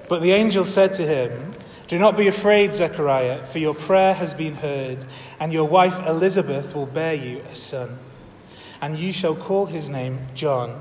But 0.09 0.23
the 0.23 0.33
angel 0.33 0.65
said 0.65 0.95
to 0.95 1.07
him, 1.07 1.53
Do 1.89 1.99
not 1.99 2.17
be 2.17 2.29
afraid, 2.29 2.73
Zechariah, 2.73 3.45
for 3.47 3.59
your 3.59 3.75
prayer 3.75 4.15
has 4.15 4.33
been 4.33 4.55
heard, 4.55 4.99
and 5.41 5.53
your 5.53 5.67
wife 5.67 5.99
Elizabeth 6.07 6.75
will 6.75 6.87
bear 6.87 7.15
you 7.15 7.41
a 7.51 7.55
son. 7.55 7.99
And 8.81 8.97
you 8.97 9.13
shall 9.13 9.35
call 9.35 9.67
his 9.67 9.89
name 9.89 10.21
John 10.35 10.81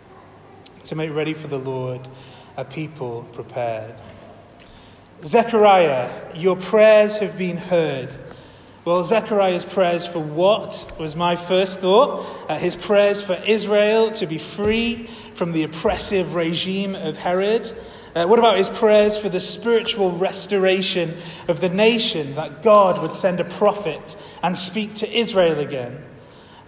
to 0.91 0.95
make 0.97 1.13
ready 1.13 1.33
for 1.33 1.47
the 1.47 1.57
Lord 1.57 2.05
a 2.57 2.65
people 2.65 3.23
prepared. 3.31 3.95
Zechariah, 5.23 6.11
your 6.35 6.57
prayers 6.57 7.15
have 7.19 7.37
been 7.37 7.55
heard. 7.55 8.09
Well, 8.83 9.01
Zechariah's 9.05 9.63
prayers 9.63 10.05
for 10.05 10.19
what 10.19 10.93
was 10.99 11.15
my 11.15 11.37
first 11.37 11.79
thought? 11.79 12.27
Uh, 12.49 12.57
his 12.57 12.75
prayers 12.75 13.21
for 13.21 13.39
Israel 13.47 14.11
to 14.11 14.25
be 14.25 14.37
free 14.37 15.07
from 15.33 15.53
the 15.53 15.63
oppressive 15.63 16.35
regime 16.35 16.93
of 16.95 17.15
Herod. 17.15 17.71
Uh, 18.13 18.25
what 18.25 18.37
about 18.37 18.57
his 18.57 18.67
prayers 18.67 19.17
for 19.17 19.29
the 19.29 19.39
spiritual 19.39 20.11
restoration 20.11 21.13
of 21.47 21.61
the 21.61 21.69
nation, 21.69 22.35
that 22.35 22.63
God 22.63 23.01
would 23.01 23.13
send 23.13 23.39
a 23.39 23.45
prophet 23.45 24.17
and 24.43 24.57
speak 24.57 24.95
to 24.95 25.09
Israel 25.09 25.57
again? 25.61 26.03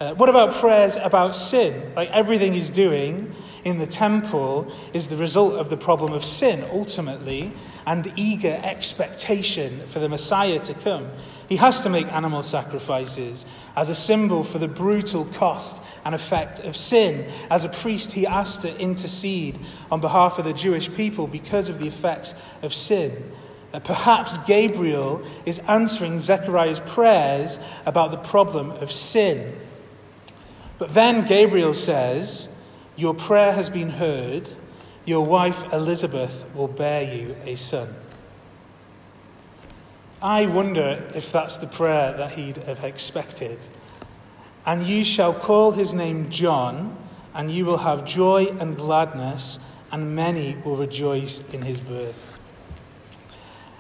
Uh, 0.04 0.14
what 0.16 0.28
about 0.28 0.54
prayers 0.54 0.98
about 0.98 1.34
sin? 1.34 1.94
Like 1.96 2.10
everything 2.10 2.52
he's 2.52 2.72
doing 2.72 3.34
in 3.64 3.78
the 3.78 3.88
temple 3.88 4.70
is 4.92 5.08
the 5.08 5.16
result 5.16 5.54
of 5.54 5.70
the 5.70 5.78
problem 5.78 6.12
of 6.12 6.26
sin, 6.26 6.66
ultimately, 6.74 7.54
and 7.86 8.12
eager 8.18 8.60
expectation 8.66 9.80
for 9.88 10.00
the 10.00 10.10
Messiah 10.10 10.60
to 10.60 10.74
come. 10.74 11.10
He 11.48 11.56
has 11.56 11.80
to 11.84 11.90
make 11.90 12.12
animal 12.12 12.44
sacrifices 12.44 13.46
as 13.78 13.88
a 13.88 13.96
symbol 13.96 14.44
for 14.44 14.60
the 14.60 14.68
brutal 14.68 15.24
cost 15.24 15.82
and 16.04 16.14
effect 16.14 16.60
of 16.60 16.76
sin. 16.76 17.26
As 17.50 17.64
a 17.64 17.70
priest, 17.70 18.12
he 18.12 18.26
has 18.26 18.58
to 18.58 18.78
intercede 18.78 19.58
on 19.90 20.02
behalf 20.02 20.38
of 20.38 20.44
the 20.44 20.52
Jewish 20.52 20.94
people 20.94 21.28
because 21.28 21.70
of 21.70 21.80
the 21.80 21.88
effects 21.88 22.36
of 22.62 22.74
sin. 22.74 23.32
Uh, 23.74 23.80
perhaps 23.80 24.38
Gabriel 24.40 25.24
is 25.46 25.60
answering 25.60 26.20
Zechariah's 26.20 26.82
prayers 26.82 27.58
about 27.86 28.12
the 28.12 28.18
problem 28.18 28.72
of 28.72 28.92
sin. 28.92 29.58
But 30.78 30.94
then 30.94 31.26
Gabriel 31.26 31.74
says, 31.74 32.50
Your 32.96 33.14
prayer 33.14 33.54
has 33.54 33.70
been 33.70 33.92
heard. 33.92 34.50
Your 35.06 35.26
wife 35.26 35.72
Elizabeth 35.74 36.46
will 36.56 36.68
bear 36.68 37.04
you 37.04 37.36
a 37.46 37.56
son. 37.56 37.94
I 40.22 40.46
wonder 40.46 41.12
if 41.14 41.34
that's 41.34 41.58
the 41.58 41.68
prayer 41.68 42.14
that 42.14 42.32
he'd 42.32 42.58
have 42.58 42.84
expected. 42.84 43.60
And 44.66 44.82
you 44.82 45.04
shall 45.04 45.34
call 45.34 45.72
his 45.72 45.94
name 45.94 46.30
John, 46.30 46.96
and 47.34 47.52
you 47.52 47.66
will 47.66 47.80
have 47.80 48.06
joy 48.06 48.46
and 48.60 48.78
gladness, 48.78 49.60
and 49.92 50.16
many 50.16 50.56
will 50.64 50.78
rejoice 50.78 51.48
in 51.54 51.64
his 51.64 51.82
birth. 51.82 52.33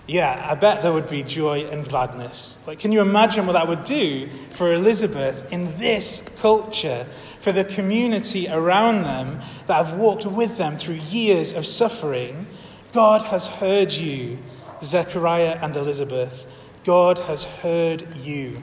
Yeah, 0.06 0.46
I 0.50 0.56
bet 0.56 0.82
there 0.84 0.92
would 0.92 1.10
be 1.10 1.24
joy 1.24 1.62
and 1.66 1.88
gladness. 1.88 2.58
Like, 2.68 2.80
can 2.80 2.92
you 2.92 3.00
imagine 3.00 3.46
what 3.46 3.54
that 3.54 3.70
would 3.70 3.86
do 3.86 4.30
for 4.50 4.74
Elizabeth 4.74 5.50
in 5.52 5.78
this 5.78 6.30
culture, 6.42 7.06
for 7.40 7.54
the 7.54 7.64
community 7.64 8.50
around 8.50 9.04
them 9.04 9.40
that 9.68 9.86
have 9.86 9.98
walked 9.98 10.26
with 10.26 10.58
them 10.58 10.76
through 10.76 10.96
years 10.96 11.54
of 11.54 11.66
suffering? 11.66 12.48
God 12.92 13.22
has 13.24 13.48
heard 13.48 13.94
you, 13.94 14.40
Zechariah 14.82 15.58
and 15.62 15.74
Elizabeth. 15.76 16.48
God 16.84 17.18
has 17.20 17.46
heard 17.46 18.14
you. 18.18 18.58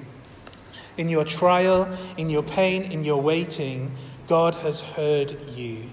In 0.98 1.08
your 1.08 1.24
trial, 1.24 1.96
in 2.18 2.28
your 2.28 2.42
pain, 2.42 2.82
in 2.82 3.02
your 3.02 3.22
waiting, 3.22 3.96
God 4.26 4.56
has 4.56 4.80
heard 4.80 5.40
you. 5.48 5.90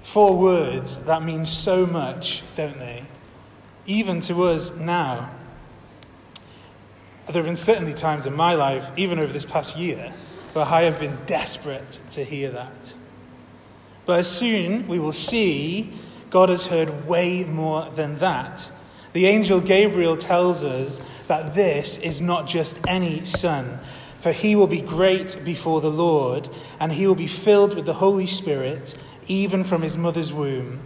Four 0.00 0.38
words 0.38 1.04
that 1.04 1.22
mean 1.22 1.44
so 1.44 1.84
much, 1.84 2.42
don't 2.56 2.78
they? 2.78 3.04
Even 3.86 4.20
to 4.22 4.44
us 4.44 4.76
now. 4.76 5.30
There 7.26 7.36
have 7.36 7.44
been 7.44 7.56
certainly 7.56 7.94
times 7.94 8.26
in 8.26 8.34
my 8.34 8.54
life, 8.54 8.90
even 8.96 9.18
over 9.18 9.32
this 9.32 9.46
past 9.46 9.76
year, 9.76 10.12
where 10.52 10.64
I 10.64 10.82
have 10.82 11.00
been 11.00 11.18
desperate 11.26 12.00
to 12.10 12.24
hear 12.24 12.50
that. 12.50 12.94
But 14.06 14.20
as 14.20 14.30
soon 14.30 14.86
we 14.86 14.98
will 14.98 15.12
see, 15.12 15.92
God 16.30 16.48
has 16.48 16.66
heard 16.66 17.06
way 17.06 17.44
more 17.44 17.90
than 17.90 18.18
that. 18.18 18.70
The 19.14 19.26
angel 19.26 19.60
Gabriel 19.60 20.16
tells 20.16 20.64
us 20.64 21.00
that 21.28 21.54
this 21.54 21.98
is 21.98 22.20
not 22.20 22.46
just 22.46 22.78
any 22.86 23.24
son, 23.24 23.78
for 24.18 24.32
he 24.32 24.56
will 24.56 24.66
be 24.66 24.80
great 24.80 25.38
before 25.44 25.80
the 25.80 25.90
Lord, 25.90 26.48
and 26.80 26.92
he 26.92 27.06
will 27.06 27.14
be 27.14 27.26
filled 27.26 27.74
with 27.74 27.86
the 27.86 27.94
Holy 27.94 28.26
Spirit, 28.26 28.96
even 29.26 29.64
from 29.64 29.82
his 29.82 29.96
mother's 29.96 30.32
womb. 30.32 30.80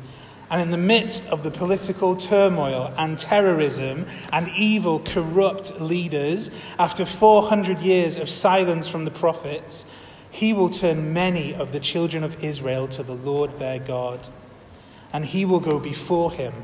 And 0.50 0.62
in 0.62 0.70
the 0.70 0.78
midst 0.78 1.28
of 1.28 1.42
the 1.42 1.50
political 1.50 2.16
turmoil 2.16 2.92
and 2.96 3.18
terrorism 3.18 4.06
and 4.32 4.50
evil, 4.56 5.00
corrupt 5.00 5.80
leaders, 5.80 6.50
after 6.78 7.04
400 7.04 7.80
years 7.80 8.16
of 8.16 8.30
silence 8.30 8.88
from 8.88 9.04
the 9.04 9.10
prophets, 9.10 9.84
he 10.30 10.52
will 10.52 10.70
turn 10.70 11.12
many 11.12 11.54
of 11.54 11.72
the 11.72 11.80
children 11.80 12.24
of 12.24 12.42
Israel 12.42 12.88
to 12.88 13.02
the 13.02 13.14
Lord 13.14 13.58
their 13.58 13.78
God. 13.78 14.28
And 15.12 15.24
he 15.24 15.44
will 15.44 15.60
go 15.60 15.78
before 15.78 16.32
him 16.32 16.54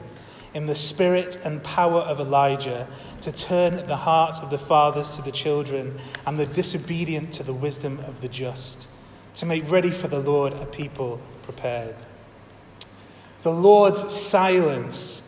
in 0.54 0.66
the 0.66 0.74
spirit 0.74 1.36
and 1.44 1.62
power 1.62 2.00
of 2.00 2.20
Elijah 2.20 2.86
to 3.20 3.32
turn 3.32 3.86
the 3.86 3.96
hearts 3.96 4.38
of 4.38 4.50
the 4.50 4.58
fathers 4.58 5.16
to 5.16 5.22
the 5.22 5.32
children 5.32 5.98
and 6.26 6.38
the 6.38 6.46
disobedient 6.46 7.32
to 7.34 7.42
the 7.42 7.52
wisdom 7.52 7.98
of 8.00 8.20
the 8.20 8.28
just, 8.28 8.86
to 9.34 9.44
make 9.44 9.68
ready 9.68 9.90
for 9.90 10.08
the 10.08 10.20
Lord 10.20 10.52
a 10.54 10.66
people 10.66 11.20
prepared. 11.42 11.96
The 13.44 13.52
Lord's 13.52 14.10
silence 14.10 15.20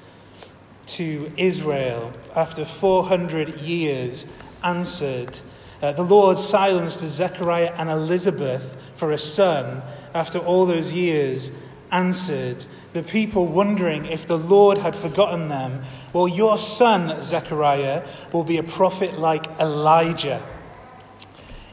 to 0.86 1.30
Israel 1.36 2.14
after 2.34 2.64
400 2.64 3.56
years 3.56 4.26
answered. 4.64 5.38
Uh, 5.82 5.92
the 5.92 6.02
Lord's 6.02 6.42
silence 6.42 6.96
to 7.00 7.08
Zechariah 7.08 7.74
and 7.76 7.90
Elizabeth 7.90 8.82
for 8.94 9.12
a 9.12 9.18
son 9.18 9.82
after 10.14 10.38
all 10.38 10.64
those 10.64 10.94
years 10.94 11.52
answered 11.92 12.64
the 12.94 13.02
people 13.02 13.44
wondering 13.44 14.06
if 14.06 14.26
the 14.26 14.38
Lord 14.38 14.78
had 14.78 14.96
forgotten 14.96 15.48
them. 15.48 15.82
Well, 16.14 16.26
your 16.26 16.56
son, 16.56 17.22
Zechariah, 17.22 18.08
will 18.32 18.44
be 18.44 18.56
a 18.56 18.62
prophet 18.62 19.18
like 19.18 19.46
Elijah. 19.60 20.42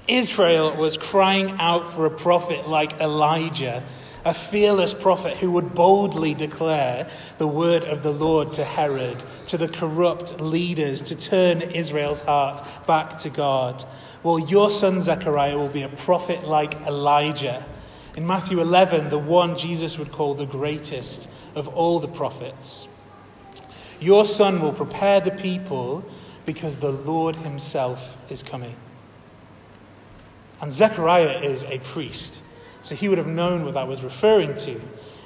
Israel 0.09 0.75
was 0.75 0.97
crying 0.97 1.51
out 1.61 1.89
for 1.89 2.05
a 2.05 2.11
prophet 2.11 2.67
like 2.67 2.99
Elijah, 2.99 3.81
a 4.25 4.33
fearless 4.33 4.93
prophet 4.93 5.37
who 5.37 5.51
would 5.51 5.73
boldly 5.75 6.33
declare 6.33 7.09
the 7.37 7.47
word 7.47 7.83
of 7.83 8.03
the 8.03 8.11
Lord 8.11 8.53
to 8.53 8.63
Herod, 8.63 9.23
to 9.47 9.57
the 9.57 9.67
corrupt 9.67 10.39
leaders, 10.39 11.01
to 11.03 11.15
turn 11.15 11.61
Israel's 11.61 12.21
heart 12.21 12.61
back 12.87 13.17
to 13.19 13.29
God. 13.29 13.83
Well, 14.23 14.39
your 14.39 14.71
son 14.71 15.01
Zechariah 15.01 15.57
will 15.57 15.67
be 15.67 15.83
a 15.83 15.89
prophet 15.89 16.43
like 16.43 16.75
Elijah 16.81 17.65
in 18.15 18.27
Matthew 18.27 18.61
11, 18.61 19.09
the 19.09 19.17
one 19.17 19.57
Jesus 19.57 19.97
would 19.97 20.11
call 20.11 20.35
the 20.35 20.45
greatest 20.45 21.27
of 21.55 21.67
all 21.69 21.99
the 21.99 22.07
prophets. 22.07 22.87
Your 23.99 24.25
son 24.25 24.61
will 24.61 24.73
prepare 24.73 25.19
the 25.19 25.31
people 25.31 26.03
because 26.45 26.77
the 26.77 26.91
Lord 26.91 27.37
himself 27.37 28.17
is 28.29 28.43
coming. 28.43 28.75
And 30.61 30.71
Zechariah 30.71 31.39
is 31.39 31.63
a 31.63 31.79
priest, 31.79 32.42
so 32.83 32.93
he 32.93 33.09
would 33.09 33.17
have 33.17 33.27
known 33.27 33.65
what 33.65 33.73
that 33.73 33.87
was 33.87 34.03
referring 34.03 34.55
to. 34.55 34.79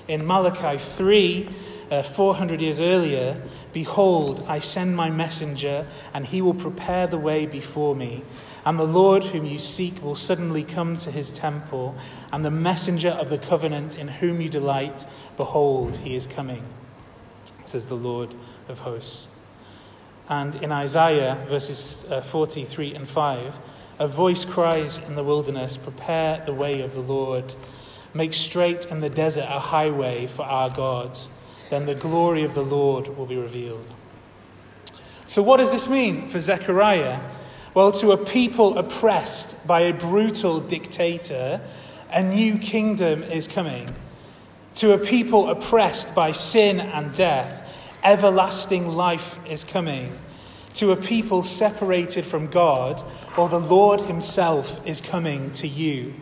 In 0.07 0.25
Malachi 0.25 0.77
3, 0.77 1.49
uh, 1.91 2.03
400 2.03 2.61
years 2.61 2.79
earlier, 2.79 3.41
Behold, 3.77 4.43
I 4.47 4.57
send 4.57 4.95
my 4.95 5.11
messenger, 5.11 5.85
and 6.11 6.25
he 6.25 6.41
will 6.41 6.55
prepare 6.55 7.05
the 7.05 7.17
way 7.19 7.45
before 7.45 7.95
me. 7.95 8.23
And 8.65 8.79
the 8.79 8.87
Lord 8.87 9.25
whom 9.25 9.45
you 9.45 9.59
seek 9.59 10.01
will 10.01 10.15
suddenly 10.15 10.63
come 10.63 10.97
to 10.97 11.11
his 11.11 11.31
temple, 11.31 11.95
and 12.31 12.43
the 12.43 12.49
messenger 12.49 13.09
of 13.09 13.29
the 13.29 13.37
covenant 13.37 13.95
in 13.95 14.07
whom 14.07 14.41
you 14.41 14.49
delight, 14.49 15.05
behold, 15.37 15.97
he 15.97 16.15
is 16.15 16.25
coming, 16.25 16.63
says 17.65 17.85
the 17.85 17.95
Lord 17.95 18.33
of 18.67 18.79
hosts. 18.79 19.27
And 20.27 20.55
in 20.55 20.71
Isaiah 20.71 21.45
verses 21.47 22.03
uh, 22.09 22.21
43 22.21 22.95
and 22.95 23.07
5, 23.07 23.59
a 23.99 24.07
voice 24.07 24.45
cries 24.45 24.97
in 25.07 25.15
the 25.15 25.23
wilderness, 25.23 25.77
Prepare 25.77 26.43
the 26.45 26.53
way 26.53 26.81
of 26.81 26.93
the 26.93 27.01
Lord, 27.01 27.55
make 28.13 28.33
straight 28.33 28.85
in 28.87 29.01
the 29.01 29.09
desert 29.09 29.45
a 29.47 29.59
highway 29.59 30.27
for 30.27 30.43
our 30.43 30.69
God. 30.69 31.17
Then 31.69 31.85
the 31.85 31.95
glory 31.95 32.43
of 32.43 32.53
the 32.53 32.63
Lord 32.63 33.17
will 33.17 33.25
be 33.25 33.37
revealed. 33.37 33.93
So, 35.25 35.43
what 35.43 35.57
does 35.57 35.71
this 35.71 35.89
mean 35.89 36.27
for 36.27 36.39
Zechariah? 36.39 37.21
Well, 37.73 37.91
to 37.93 38.11
a 38.11 38.17
people 38.17 38.77
oppressed 38.77 39.67
by 39.67 39.81
a 39.81 39.93
brutal 39.93 40.59
dictator, 40.59 41.61
a 42.09 42.23
new 42.23 42.57
kingdom 42.57 43.23
is 43.23 43.47
coming. 43.47 43.93
To 44.75 44.93
a 44.93 44.97
people 44.97 45.49
oppressed 45.49 46.15
by 46.15 46.31
sin 46.31 46.79
and 46.79 47.13
death, 47.13 47.97
everlasting 48.03 48.87
life 48.87 49.37
is 49.47 49.63
coming. 49.63 50.17
To 50.77 50.91
a 50.91 50.95
people 50.95 51.43
separated 51.43 52.25
from 52.25 52.47
God, 52.47 53.03
or 53.37 53.49
the 53.49 53.59
Lord 53.59 54.01
Himself 54.01 54.85
is 54.85 55.01
coming 55.01 55.51
to 55.53 55.67
you 55.67 56.15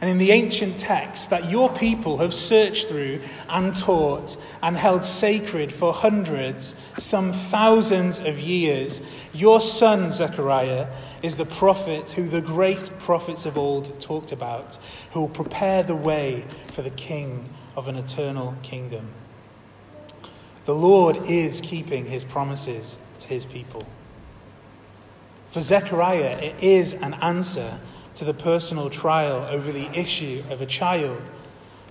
and 0.00 0.08
in 0.08 0.18
the 0.18 0.30
ancient 0.30 0.78
texts 0.78 1.26
that 1.28 1.50
your 1.50 1.68
people 1.70 2.18
have 2.18 2.32
searched 2.32 2.88
through 2.88 3.20
and 3.48 3.74
taught 3.74 4.36
and 4.62 4.76
held 4.76 5.04
sacred 5.04 5.72
for 5.72 5.92
hundreds, 5.92 6.76
some 6.98 7.32
thousands 7.32 8.20
of 8.20 8.38
years, 8.38 9.00
your 9.34 9.60
son 9.60 10.12
Zechariah 10.12 10.86
is 11.22 11.34
the 11.34 11.46
prophet 11.46 12.12
who 12.12 12.28
the 12.28 12.40
great 12.40 12.92
prophets 13.00 13.44
of 13.44 13.58
old 13.58 14.00
talked 14.00 14.30
about, 14.30 14.78
who 15.12 15.22
will 15.22 15.28
prepare 15.28 15.82
the 15.82 15.96
way 15.96 16.44
for 16.68 16.82
the 16.82 16.90
king 16.90 17.48
of 17.76 17.88
an 17.88 17.96
eternal 17.96 18.56
kingdom. 18.62 19.08
The 20.64 20.76
Lord 20.76 21.16
is 21.26 21.60
keeping 21.60 22.06
his 22.06 22.22
promises 22.22 22.98
his 23.28 23.44
people. 23.44 23.86
For 25.50 25.60
Zechariah, 25.60 26.38
it 26.40 26.56
is 26.62 26.92
an 26.94 27.14
answer 27.14 27.78
to 28.16 28.24
the 28.24 28.34
personal 28.34 28.90
trial 28.90 29.46
over 29.50 29.70
the 29.70 29.88
issue 29.98 30.42
of 30.50 30.60
a 30.60 30.66
child. 30.66 31.30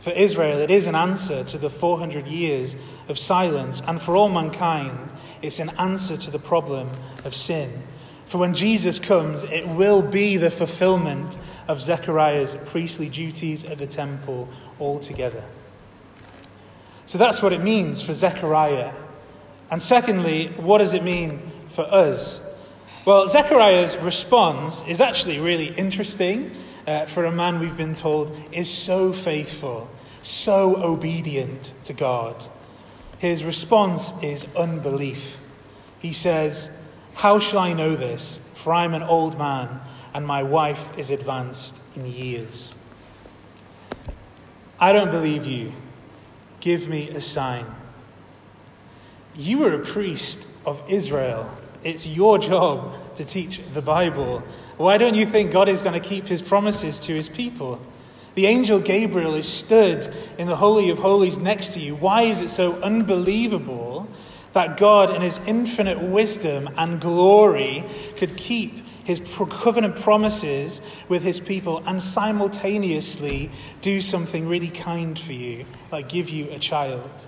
For 0.01 0.11
Israel, 0.11 0.59
it 0.59 0.69
is 0.69 0.87
an 0.87 0.95
answer 0.95 1.43
to 1.45 1.57
the 1.57 1.69
400 1.69 2.27
years 2.27 2.75
of 3.07 3.17
silence. 3.17 3.81
And 3.87 4.01
for 4.01 4.15
all 4.15 4.29
mankind, 4.29 5.11
it's 5.41 5.59
an 5.59 5.71
answer 5.79 6.17
to 6.17 6.31
the 6.31 6.39
problem 6.39 6.89
of 7.23 7.33
sin. 7.35 7.83
For 8.25 8.37
when 8.37 8.53
Jesus 8.53 8.99
comes, 8.99 9.45
it 9.45 9.67
will 9.67 10.01
be 10.01 10.37
the 10.37 10.51
fulfillment 10.51 11.37
of 11.67 11.81
Zechariah's 11.81 12.55
priestly 12.65 13.09
duties 13.09 13.63
at 13.63 13.77
the 13.77 13.87
temple 13.87 14.49
altogether. 14.79 15.43
So 17.05 17.17
that's 17.17 17.41
what 17.41 17.53
it 17.53 17.61
means 17.61 18.01
for 18.01 18.13
Zechariah. 18.13 18.91
And 19.69 19.81
secondly, 19.81 20.47
what 20.57 20.77
does 20.79 20.93
it 20.93 21.03
mean 21.03 21.39
for 21.67 21.83
us? 21.83 22.43
Well, 23.05 23.27
Zechariah's 23.27 23.97
response 23.97 24.87
is 24.87 24.99
actually 24.99 25.39
really 25.39 25.67
interesting 25.67 26.51
uh, 26.85 27.05
for 27.05 27.25
a 27.25 27.31
man 27.31 27.59
we've 27.59 27.77
been 27.77 27.93
told 27.93 28.35
is 28.51 28.69
so 28.69 29.11
faithful, 29.11 29.89
so 30.21 30.81
obedient 30.81 31.73
to 31.83 31.93
God. 31.93 32.45
His 33.19 33.43
response 33.43 34.13
is 34.23 34.45
unbelief. 34.55 35.37
He 35.99 36.13
says, 36.13 36.75
How 37.15 37.39
shall 37.39 37.59
I 37.59 37.73
know 37.73 37.95
this? 37.95 38.37
For 38.55 38.73
I'm 38.73 38.93
an 38.93 39.03
old 39.03 39.37
man, 39.37 39.81
and 40.13 40.25
my 40.25 40.43
wife 40.43 40.97
is 40.97 41.09
advanced 41.09 41.81
in 41.95 42.05
years. 42.05 42.73
I 44.79 44.91
don't 44.91 45.11
believe 45.11 45.45
you. 45.45 45.73
Give 46.59 46.87
me 46.87 47.09
a 47.09 47.21
sign. 47.21 47.65
You 49.37 49.59
were 49.59 49.73
a 49.75 49.85
priest 49.85 50.47
of 50.65 50.81
Israel. 50.89 51.47
It's 51.83 52.07
your 52.07 52.39
job 52.39 53.15
to 53.17 53.23
teach 53.23 53.61
the 53.71 53.83
Bible. 53.83 54.39
Why 54.77 54.97
don't 54.97 55.13
you 55.13 55.27
think 55.27 55.51
God 55.51 55.69
is 55.69 55.83
going 55.83 55.93
to 55.93 55.99
keep 55.99 56.27
his 56.27 56.41
promises 56.41 56.99
to 57.01 57.13
his 57.13 57.29
people? 57.29 57.79
The 58.33 58.47
angel 58.47 58.79
Gabriel 58.79 59.35
is 59.35 59.47
stood 59.47 60.11
in 60.39 60.47
the 60.47 60.55
Holy 60.55 60.89
of 60.89 60.97
Holies 60.97 61.37
next 61.37 61.75
to 61.75 61.79
you. 61.79 61.93
Why 61.95 62.23
is 62.23 62.41
it 62.41 62.49
so 62.49 62.81
unbelievable 62.81 64.07
that 64.53 64.75
God, 64.75 65.15
in 65.15 65.21
his 65.21 65.39
infinite 65.45 66.01
wisdom 66.01 66.67
and 66.75 66.99
glory, 66.99 67.83
could 68.15 68.37
keep 68.37 68.87
his 69.03 69.19
covenant 69.19 69.97
promises 69.97 70.81
with 71.07 71.21
his 71.21 71.39
people 71.39 71.83
and 71.85 72.01
simultaneously 72.01 73.51
do 73.81 74.01
something 74.01 74.47
really 74.47 74.69
kind 74.69 75.17
for 75.17 75.33
you, 75.33 75.65
like 75.91 76.09
give 76.09 76.27
you 76.27 76.49
a 76.49 76.57
child? 76.57 77.27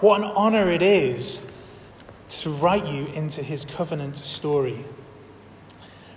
What 0.00 0.20
an 0.20 0.28
honor 0.28 0.70
it 0.70 0.82
is 0.82 1.50
to 2.28 2.50
write 2.50 2.86
you 2.86 3.06
into 3.06 3.42
his 3.42 3.64
covenant 3.64 4.16
story. 4.16 4.84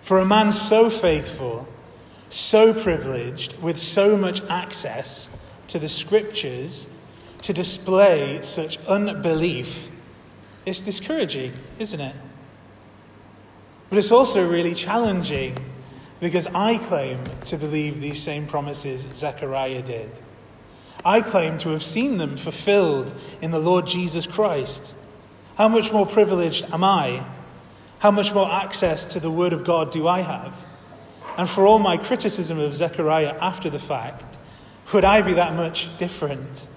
For 0.01 0.17
a 0.17 0.25
man 0.25 0.51
so 0.51 0.89
faithful, 0.89 1.67
so 2.29 2.73
privileged, 2.73 3.61
with 3.61 3.77
so 3.77 4.17
much 4.17 4.41
access 4.49 5.35
to 5.69 5.79
the 5.79 5.89
scriptures, 5.89 6.87
to 7.43 7.53
display 7.53 8.41
such 8.41 8.79
unbelief, 8.85 9.89
it's 10.65 10.81
discouraging, 10.81 11.53
isn't 11.79 12.01
it? 12.01 12.15
But 13.89 13.97
it's 13.97 14.11
also 14.11 14.47
really 14.47 14.75
challenging 14.75 15.57
because 16.19 16.47
I 16.47 16.77
claim 16.79 17.23
to 17.45 17.57
believe 17.57 18.01
these 18.01 18.21
same 18.21 18.45
promises 18.45 19.07
Zechariah 19.13 19.81
did. 19.81 20.11
I 21.03 21.21
claim 21.21 21.57
to 21.59 21.69
have 21.69 21.83
seen 21.83 22.17
them 22.17 22.35
fulfilled 22.35 23.13
in 23.41 23.51
the 23.51 23.59
Lord 23.59 23.88
Jesus 23.88 24.27
Christ. 24.27 24.93
How 25.55 25.67
much 25.67 25.93
more 25.93 26.05
privileged 26.05 26.71
am 26.73 26.83
I? 26.83 27.25
How 27.99 28.12
much 28.12 28.33
more 28.33 28.51
access 28.51 29.05
to 29.07 29.19
the 29.19 29.31
Word 29.31 29.53
of 29.53 29.63
God 29.63 29.91
do 29.91 30.07
I 30.07 30.21
have? 30.21 30.65
And 31.38 31.49
for 31.49 31.65
all 31.65 31.79
my 31.79 31.97
criticism 31.97 32.59
of 32.59 32.75
Zechariah 32.75 33.38
after 33.39 33.69
the 33.69 33.79
fact, 33.79 34.38
would 34.91 35.05
I 35.05 35.21
be 35.21 35.33
that 35.33 35.55
much 35.55 35.95
different? 35.97 36.67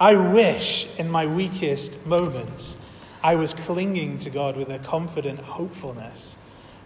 I 0.00 0.14
wish 0.14 0.86
in 0.98 1.10
my 1.10 1.26
weakest 1.26 2.06
moments 2.06 2.76
I 3.24 3.34
was 3.34 3.54
clinging 3.54 4.18
to 4.18 4.30
God 4.30 4.56
with 4.56 4.70
a 4.70 4.78
confident 4.78 5.40
hopefulness, 5.40 6.36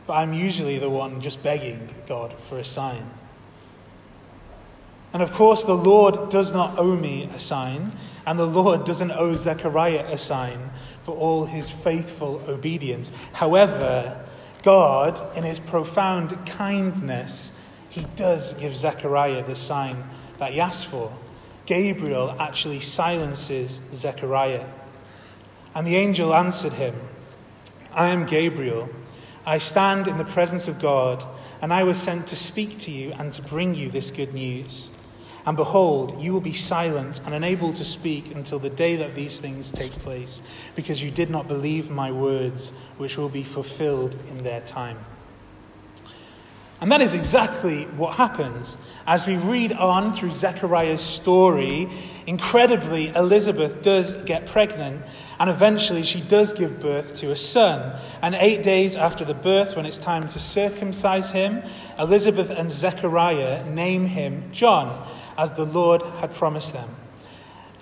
but 0.07 0.15
I'm 0.15 0.33
usually 0.33 0.79
the 0.79 0.89
one 0.89 1.21
just 1.21 1.43
begging 1.43 1.95
God 2.07 2.33
for 2.45 2.59
a 2.59 2.65
sign. 2.65 3.11
And 5.13 5.23
of 5.23 5.33
course, 5.33 5.65
the 5.65 5.77
Lord 5.77 6.31
does 6.31 6.53
not 6.53 6.79
owe 6.79 6.97
me 6.97 7.25
a 7.35 7.39
sign, 7.39 7.93
and 8.27 8.39
the 8.39 8.47
Lord 8.47 8.85
doesn't 8.85 9.11
owe 9.11 9.35
Zechariah 9.35 10.07
a 10.07 10.17
sign 10.17 10.71
for 11.03 11.15
all 11.15 11.45
his 11.45 11.71
faithful 11.71 12.43
obedience. 12.49 13.13
However, 13.33 14.25
God, 14.63 15.21
in 15.37 15.43
his 15.43 15.59
profound 15.59 16.47
kindness, 16.47 17.59
he 17.91 18.07
does 18.17 18.55
give 18.55 18.77
Zechariah 18.77 19.45
the 19.45 19.57
sign 19.57 20.05
that 20.39 20.53
he 20.53 20.61
asked 20.61 20.87
for. 20.87 21.13
Gabriel 21.67 22.35
actually 22.39 22.81
silences 22.81 23.81
Zechariah. 23.93 24.67
And 25.75 25.87
the 25.87 25.97
angel 25.97 26.35
answered 26.35 26.73
him, 26.75 26.95
I 27.93 28.09
am 28.09 28.25
Gabriel. 28.25 28.89
I 29.45 29.59
stand 29.59 30.07
in 30.07 30.19
the 30.19 30.25
presence 30.25 30.69
of 30.69 30.81
God, 30.81 31.25
and 31.61 31.73
I 31.73 31.83
was 31.83 32.01
sent 32.01 32.29
to 32.29 32.37
speak 32.37 32.79
to 32.81 32.91
you 32.91 33.13
and 33.13 33.33
to 33.33 33.43
bring 33.43 33.75
you 33.75 33.91
this 33.91 34.11
good 34.11 34.33
news. 34.33 34.91
And 35.45 35.57
behold, 35.57 36.21
you 36.23 36.33
will 36.33 36.41
be 36.41 36.53
silent 36.53 37.21
and 37.25 37.35
unable 37.35 37.73
to 37.73 37.85
speak 37.85 38.35
until 38.35 38.59
the 38.59 38.71
day 38.71 38.97
that 38.97 39.15
these 39.15 39.41
things 39.41 39.73
take 39.73 39.93
place, 39.93 40.41
because 40.77 41.03
you 41.03 41.11
did 41.11 41.31
not 41.31 41.49
believe 41.49 41.91
my 41.91 42.13
words, 42.13 42.71
which 42.97 43.19
will 43.19 43.29
be 43.29 43.43
fulfilled 43.43 44.17
in 44.31 44.39
their 44.39 44.61
time. 44.61 44.99
And 46.81 46.91
that 46.91 47.01
is 47.01 47.15
exactly 47.15 47.85
what 47.85 48.17
happens. 48.17 48.77
As 49.07 49.25
we 49.25 49.37
read 49.37 49.73
on 49.73 50.13
through 50.15 50.33
Zechariah's 50.33 51.01
story, 51.01 51.89
incredibly, 52.27 53.09
Elizabeth 53.09 53.83
does 53.83 54.15
get 54.25 54.47
pregnant, 54.47 55.05
and 55.39 55.49
eventually 55.49 56.03
she 56.03 56.21
does 56.21 56.53
give 56.53 56.81
birth 56.81 57.15
to 57.17 57.31
a 57.31 57.37
son. 57.37 57.97
And 58.21 58.35
eight 58.35 58.65
days 58.65 58.97
after 58.97 59.25
the 59.25 59.35
birth, 59.35 59.77
when 59.77 59.87
it's 59.87 59.99
time 59.99 60.27
to 60.29 60.41
circumcise 60.41 61.31
him, 61.31 61.63
Elizabeth 62.01 62.51
and 62.51 62.71
Zechariah 62.71 63.65
name 63.69 64.07
him 64.07 64.51
John 64.53 65.09
as 65.37 65.53
the 65.53 65.65
Lord 65.65 66.03
had 66.19 66.35
promised 66.35 66.73
them. 66.73 66.89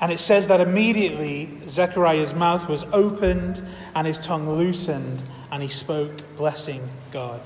And 0.01 0.11
it 0.11 0.21
says 0.21 0.49
that 0.49 0.61
immediately 0.61 1.59
Zechariah's 1.69 2.33
mouth 2.33 2.69
was 2.69 2.85
opened 2.85 3.63
and 3.95 4.07
his 4.07 4.19
tongue 4.19 4.49
loosened, 4.49 5.21
and 5.53 5.63
he 5.63 5.69
spoke, 5.69 6.37
blessing 6.37 6.89
God. 7.11 7.41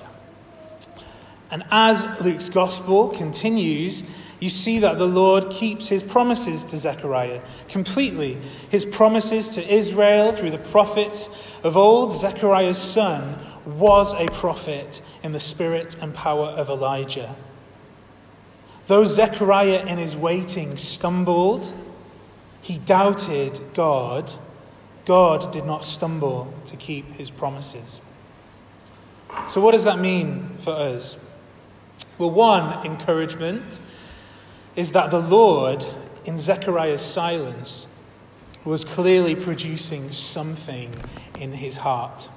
And 1.51 1.65
as 1.71 2.05
Luke's 2.21 2.49
gospel 2.49 3.09
continues, 3.09 4.05
you 4.41 4.51
see 4.51 4.81
that 4.81 4.99
the 4.99 5.07
Lord 5.07 5.51
keeps 5.51 5.89
his 5.89 6.03
promises 6.03 6.65
to 6.65 6.77
Zechariah 6.77 7.41
completely. 7.69 8.39
His 8.69 8.85
promises 8.85 9.55
to 9.55 9.75
Israel 9.75 10.33
through 10.33 10.51
the 10.51 10.59
prophets 10.59 11.29
of 11.63 11.77
old, 11.77 12.13
Zechariah's 12.13 12.79
son 12.79 13.37
was 13.65 14.13
a 14.15 14.27
prophet 14.27 15.01
in 15.23 15.33
the 15.33 15.41
spirit 15.41 15.97
and 16.01 16.15
power 16.15 16.47
of 16.47 16.69
Elijah. 16.69 17.35
Though 18.87 19.05
Zechariah 19.05 19.87
in 19.87 19.99
his 19.99 20.17
waiting 20.17 20.77
stumbled, 20.77 21.73
he 22.61 22.79
doubted 22.79 23.61
God. 23.73 24.33
God 25.05 25.53
did 25.53 25.67
not 25.67 25.85
stumble 25.85 26.53
to 26.67 26.77
keep 26.77 27.13
his 27.13 27.31
promises. 27.31 28.01
So, 29.47 29.61
what 29.61 29.73
does 29.73 29.85
that 29.85 29.99
mean 29.99 30.57
for 30.61 30.71
us? 30.71 31.17
Well, 32.19 32.31
one 32.31 32.87
encouragement 32.87 33.81
is 34.77 34.93
that 34.93 35.11
the 35.11 35.21
Lord, 35.21 35.85
in 36.25 36.39
Zechariah's 36.39 37.03
silence, 37.03 37.87
was 38.65 38.85
clearly 38.85 39.35
producing 39.35 40.11
something 40.11 40.95
in 41.39 41.53
his 41.53 41.79
heart. 41.79 42.29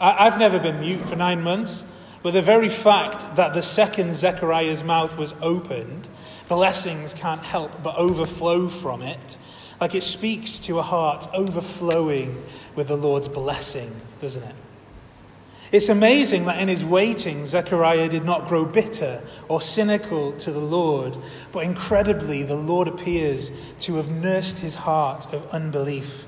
I've 0.00 0.38
never 0.38 0.58
been 0.58 0.80
mute 0.80 1.04
for 1.04 1.16
nine 1.16 1.42
months. 1.42 1.84
But 2.24 2.32
the 2.32 2.40
very 2.40 2.70
fact 2.70 3.36
that 3.36 3.52
the 3.52 3.60
second 3.60 4.16
Zechariah's 4.16 4.82
mouth 4.82 5.18
was 5.18 5.34
opened, 5.42 6.08
blessings 6.48 7.12
can't 7.12 7.42
help 7.42 7.82
but 7.82 7.96
overflow 7.96 8.68
from 8.68 9.02
it. 9.02 9.36
Like 9.78 9.94
it 9.94 10.02
speaks 10.02 10.58
to 10.60 10.78
a 10.78 10.82
heart 10.82 11.28
overflowing 11.34 12.42
with 12.74 12.88
the 12.88 12.96
Lord's 12.96 13.28
blessing, 13.28 13.94
doesn't 14.22 14.42
it? 14.42 14.54
It's 15.70 15.90
amazing 15.90 16.46
that 16.46 16.58
in 16.58 16.68
his 16.68 16.82
waiting, 16.82 17.44
Zechariah 17.44 18.08
did 18.08 18.24
not 18.24 18.48
grow 18.48 18.64
bitter 18.64 19.22
or 19.46 19.60
cynical 19.60 20.32
to 20.32 20.50
the 20.50 20.60
Lord, 20.60 21.18
but 21.52 21.64
incredibly, 21.64 22.42
the 22.42 22.54
Lord 22.54 22.88
appears 22.88 23.50
to 23.80 23.96
have 23.96 24.08
nursed 24.08 24.60
his 24.60 24.76
heart 24.76 25.30
of 25.34 25.46
unbelief. 25.50 26.24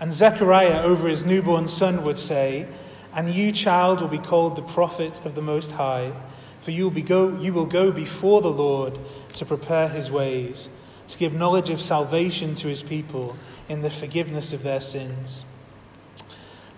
And 0.00 0.12
Zechariah, 0.12 0.82
over 0.82 1.06
his 1.06 1.24
newborn 1.24 1.68
son, 1.68 2.02
would 2.02 2.18
say, 2.18 2.66
and 3.14 3.28
you, 3.28 3.52
child, 3.52 4.00
will 4.00 4.08
be 4.08 4.18
called 4.18 4.56
the 4.56 4.62
prophet 4.62 5.24
of 5.24 5.34
the 5.34 5.42
Most 5.42 5.72
High, 5.72 6.12
for 6.60 6.70
you 6.70 6.84
will, 6.84 6.90
be 6.90 7.02
go, 7.02 7.38
you 7.38 7.52
will 7.52 7.66
go 7.66 7.92
before 7.92 8.40
the 8.40 8.50
Lord 8.50 8.98
to 9.34 9.44
prepare 9.44 9.88
his 9.88 10.10
ways, 10.10 10.68
to 11.08 11.18
give 11.18 11.34
knowledge 11.34 11.70
of 11.70 11.82
salvation 11.82 12.54
to 12.56 12.68
his 12.68 12.82
people 12.82 13.36
in 13.68 13.82
the 13.82 13.90
forgiveness 13.90 14.52
of 14.52 14.62
their 14.62 14.80
sins. 14.80 15.44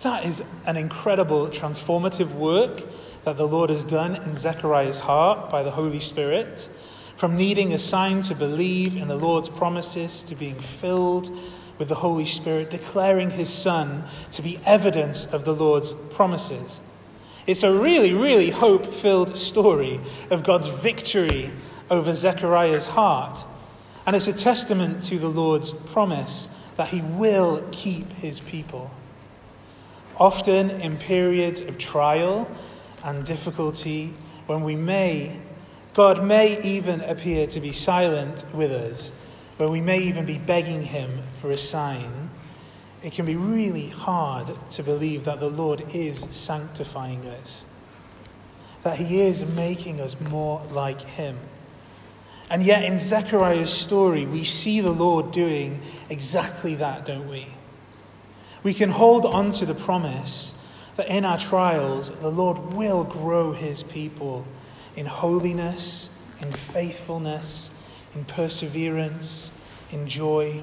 That 0.01 0.25
is 0.25 0.43
an 0.67 0.77
incredible 0.77 1.49
transformative 1.49 2.35
work 2.35 2.83
that 3.25 3.37
the 3.37 3.49
Lord 3.49 3.71
has 3.71 3.85
done 3.85 4.17
in 4.17 4.35
Zechariah's 4.35 4.99
heart 4.99 5.51
by 5.51 5.63
the 5.63 5.71
Holy 5.71 6.01
Spirit. 6.01 6.69
From 7.17 7.37
needing 7.37 7.73
a 7.73 7.79
sign 7.79 8.21
to 8.23 8.35
believe 8.35 8.97
in 8.97 9.09
the 9.09 9.17
Lord's 9.17 9.49
promises 9.49 10.23
to 10.25 10.35
being 10.35 10.57
filled 10.57 11.31
with 11.79 11.89
the 11.89 11.97
Holy 11.97 12.25
Spirit, 12.25 12.71
declaring 12.71 13.31
his 13.31 13.49
Son 13.49 14.05
to 14.33 14.43
be 14.43 14.59
evidence 14.65 15.33
of 15.33 15.45
the 15.45 15.55
Lord's 15.55 15.93
promises. 15.93 16.81
It's 17.47 17.63
a 17.63 17.79
really, 17.79 18.13
really 18.13 18.51
hope 18.51 18.87
filled 18.87 19.37
story 19.37 20.01
of 20.31 20.45
God's 20.45 20.69
victory 20.69 21.53
over 21.91 22.15
Zechariah's 22.15 22.87
heart. 22.87 23.45
And 24.07 24.17
it's 24.17 24.29
a 24.29 24.33
testament 24.33 25.03
to 25.05 25.19
the 25.19 25.29
Lord's 25.29 25.73
promise 25.73 26.49
that 26.77 26.89
he 26.89 27.01
will 27.01 27.67
keep 27.71 28.11
his 28.15 28.41
people. 28.41 28.91
Often 30.17 30.71
in 30.71 30.97
periods 30.97 31.61
of 31.61 31.79
trial 31.79 32.51
and 33.03 33.25
difficulty, 33.25 34.15
when 34.47 34.63
we 34.63 34.77
may, 34.77 35.39
God 35.93 36.25
may 36.25 36.61
even 36.63 37.01
appear 37.03 37.47
to 37.49 37.61
be 37.61 37.73
silent 37.73 38.45
with 38.53 38.71
us, 38.71 39.13
where 39.57 39.69
we 39.69 39.81
may 39.81 40.01
even 40.01 40.27
be 40.27 40.39
begging 40.39 40.83
him 40.83 41.21
for 41.35 41.51
a 41.51 41.59
sign, 41.59 42.31
it 43.03 43.13
can 43.13 43.27
be 43.27 43.37
really 43.37 43.89
hard 43.89 44.59
to 44.71 44.83
believe 44.83 45.25
that 45.25 45.41
the 45.41 45.51
Lord 45.51 45.85
is 45.93 46.27
sanctifying 46.31 47.27
us, 47.27 47.67
that 48.83 48.97
he 48.97 49.21
is 49.21 49.47
making 49.55 50.01
us 50.01 50.21
more 50.21 50.63
like 50.71 51.01
him. 51.03 51.39
And 52.51 52.63
yet, 52.63 52.85
in 52.85 52.99
Zechariah's 52.99 53.73
story, 53.73 54.27
we 54.27 54.45
see 54.45 54.81
the 54.81 54.91
Lord 54.91 55.33
doing 55.33 55.81
exactly 56.11 56.75
that, 56.77 57.07
don't 57.07 57.29
we? 57.29 57.49
We 58.63 58.75
can 58.75 58.91
hold 58.91 59.27
on 59.27 59.51
to 59.53 59.67
the 59.67 59.75
promise 59.75 60.59
that 60.97 61.09
in 61.09 61.25
our 61.25 61.39
trials, 61.39 62.11
the 62.21 62.31
Lord 62.31 62.75
will 62.75 63.05
grow 63.05 63.53
his 63.53 63.83
people 63.83 64.47
in 64.97 65.07
holiness, 65.07 66.17
in 66.41 66.53
faithfulness, 66.53 67.71
in 68.15 68.25
perseverance, 68.25 69.51
in 69.91 70.07
joy. 70.07 70.63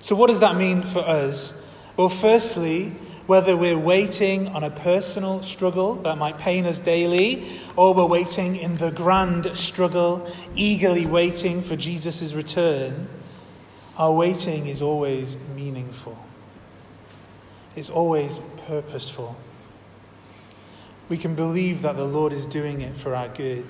So, 0.00 0.16
what 0.16 0.28
does 0.28 0.40
that 0.40 0.56
mean 0.56 0.82
for 0.82 1.00
us? 1.00 1.62
Well, 1.96 2.08
firstly, 2.08 2.92
whether 3.26 3.56
we're 3.56 3.78
waiting 3.78 4.48
on 4.48 4.64
a 4.64 4.70
personal 4.70 5.42
struggle 5.42 5.94
that 5.96 6.18
might 6.18 6.38
pain 6.38 6.66
us 6.66 6.78
daily, 6.78 7.48
or 7.76 7.94
we're 7.94 8.06
waiting 8.06 8.56
in 8.56 8.76
the 8.76 8.90
grand 8.90 9.56
struggle, 9.56 10.30
eagerly 10.54 11.06
waiting 11.06 11.62
for 11.62 11.74
Jesus' 11.74 12.34
return, 12.34 13.08
our 13.96 14.12
waiting 14.12 14.66
is 14.66 14.82
always 14.82 15.38
meaningful. 15.54 16.18
It's 17.76 17.90
always 17.90 18.40
purposeful. 18.66 19.36
We 21.08 21.16
can 21.16 21.34
believe 21.34 21.82
that 21.82 21.96
the 21.96 22.04
Lord 22.04 22.32
is 22.32 22.46
doing 22.46 22.80
it 22.80 22.96
for 22.96 23.14
our 23.14 23.28
good. 23.28 23.66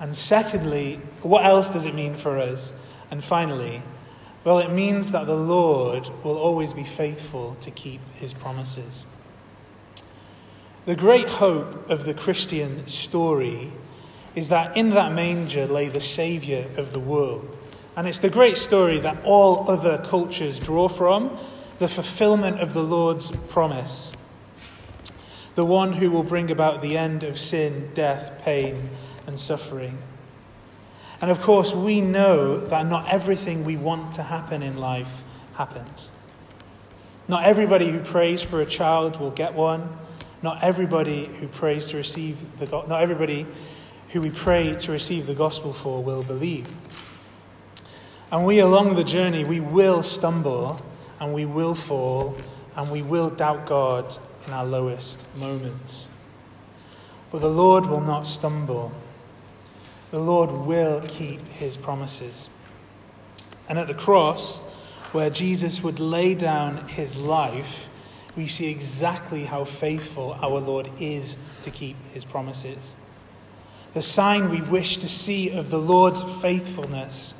And 0.00 0.14
secondly, 0.14 1.00
what 1.22 1.44
else 1.44 1.70
does 1.70 1.84
it 1.84 1.94
mean 1.94 2.14
for 2.14 2.38
us? 2.38 2.72
And 3.10 3.22
finally, 3.22 3.82
well, 4.44 4.60
it 4.60 4.70
means 4.70 5.10
that 5.10 5.26
the 5.26 5.36
Lord 5.36 6.08
will 6.22 6.38
always 6.38 6.72
be 6.72 6.84
faithful 6.84 7.56
to 7.60 7.70
keep 7.70 8.00
his 8.14 8.32
promises. 8.32 9.04
The 10.86 10.96
great 10.96 11.28
hope 11.28 11.90
of 11.90 12.04
the 12.04 12.14
Christian 12.14 12.86
story 12.86 13.72
is 14.34 14.48
that 14.48 14.76
in 14.76 14.90
that 14.90 15.12
manger 15.12 15.66
lay 15.66 15.88
the 15.88 16.00
Saviour 16.00 16.64
of 16.76 16.92
the 16.92 17.00
world. 17.00 17.58
And 17.96 18.06
it's 18.06 18.20
the 18.20 18.30
great 18.30 18.56
story 18.56 18.98
that 19.00 19.22
all 19.24 19.68
other 19.68 19.98
cultures 19.98 20.60
draw 20.60 20.88
from 20.88 21.36
the 21.78 21.88
fulfillment 21.88 22.60
of 22.60 22.72
the 22.72 22.82
Lord's 22.82 23.30
promise. 23.48 24.12
The 25.56 25.64
one 25.64 25.94
who 25.94 26.10
will 26.10 26.22
bring 26.22 26.50
about 26.50 26.80
the 26.80 26.96
end 26.96 27.24
of 27.24 27.38
sin, 27.38 27.90
death, 27.94 28.40
pain, 28.44 28.90
and 29.28 29.38
suffering. 29.38 29.98
And 31.20 31.30
of 31.30 31.42
course, 31.42 31.74
we 31.74 32.00
know 32.00 32.58
that 32.58 32.86
not 32.86 33.12
everything 33.12 33.64
we 33.64 33.76
want 33.76 34.14
to 34.14 34.22
happen 34.22 34.62
in 34.62 34.78
life 34.78 35.22
happens. 35.54 36.10
Not 37.28 37.44
everybody 37.44 37.90
who 37.90 38.00
prays 38.00 38.42
for 38.42 38.62
a 38.62 38.66
child 38.66 39.20
will 39.20 39.30
get 39.30 39.52
one. 39.52 39.96
Not 40.42 40.64
everybody 40.64 41.26
who 41.26 41.46
prays 41.46 41.88
to 41.88 41.98
receive 41.98 42.58
the 42.58 42.66
not 42.66 43.02
everybody 43.02 43.46
who 44.10 44.22
we 44.22 44.30
pray 44.30 44.74
to 44.76 44.92
receive 44.92 45.26
the 45.26 45.34
gospel 45.34 45.74
for 45.74 46.02
will 46.02 46.22
believe. 46.22 46.72
And 48.32 48.46
we 48.46 48.60
along 48.60 48.96
the 48.96 49.04
journey 49.04 49.44
we 49.44 49.60
will 49.60 50.02
stumble 50.02 50.80
and 51.20 51.34
we 51.34 51.44
will 51.44 51.74
fall 51.74 52.36
and 52.76 52.90
we 52.90 53.02
will 53.02 53.28
doubt 53.28 53.66
God 53.66 54.16
in 54.46 54.54
our 54.54 54.64
lowest 54.64 55.28
moments. 55.36 56.08
But 57.30 57.40
the 57.40 57.50
Lord 57.50 57.84
will 57.84 58.00
not 58.00 58.26
stumble 58.26 58.92
the 60.10 60.18
Lord 60.20 60.50
will 60.50 61.00
keep 61.02 61.46
his 61.48 61.76
promises. 61.76 62.48
And 63.68 63.78
at 63.78 63.86
the 63.86 63.94
cross, 63.94 64.58
where 65.12 65.30
Jesus 65.30 65.82
would 65.82 66.00
lay 66.00 66.34
down 66.34 66.88
his 66.88 67.16
life, 67.16 67.88
we 68.36 68.46
see 68.46 68.70
exactly 68.70 69.44
how 69.44 69.64
faithful 69.64 70.38
our 70.40 70.60
Lord 70.60 70.88
is 70.98 71.36
to 71.62 71.70
keep 71.70 71.96
his 72.12 72.24
promises. 72.24 72.94
The 73.94 74.02
sign 74.02 74.50
we 74.50 74.60
wish 74.60 74.98
to 74.98 75.08
see 75.08 75.50
of 75.50 75.70
the 75.70 75.78
Lord's 75.78 76.22
faithfulness, 76.22 77.34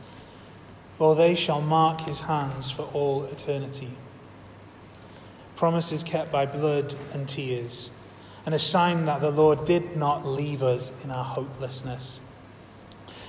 well, 0.99 1.15
they 1.15 1.35
shall 1.35 1.61
mark 1.61 2.01
his 2.03 2.21
hands 2.21 2.71
for 2.71 2.83
all 2.93 3.25
eternity. 3.25 3.91
Promises 5.57 6.03
kept 6.03 6.33
by 6.33 6.47
blood 6.47 6.95
and 7.13 7.29
tears, 7.29 7.91
and 8.45 8.55
a 8.55 8.59
sign 8.59 9.05
that 9.05 9.21
the 9.21 9.31
Lord 9.31 9.65
did 9.65 9.97
not 9.97 10.27
leave 10.27 10.63
us 10.63 10.93
in 11.05 11.11
our 11.11 11.25
hopelessness. 11.25 12.21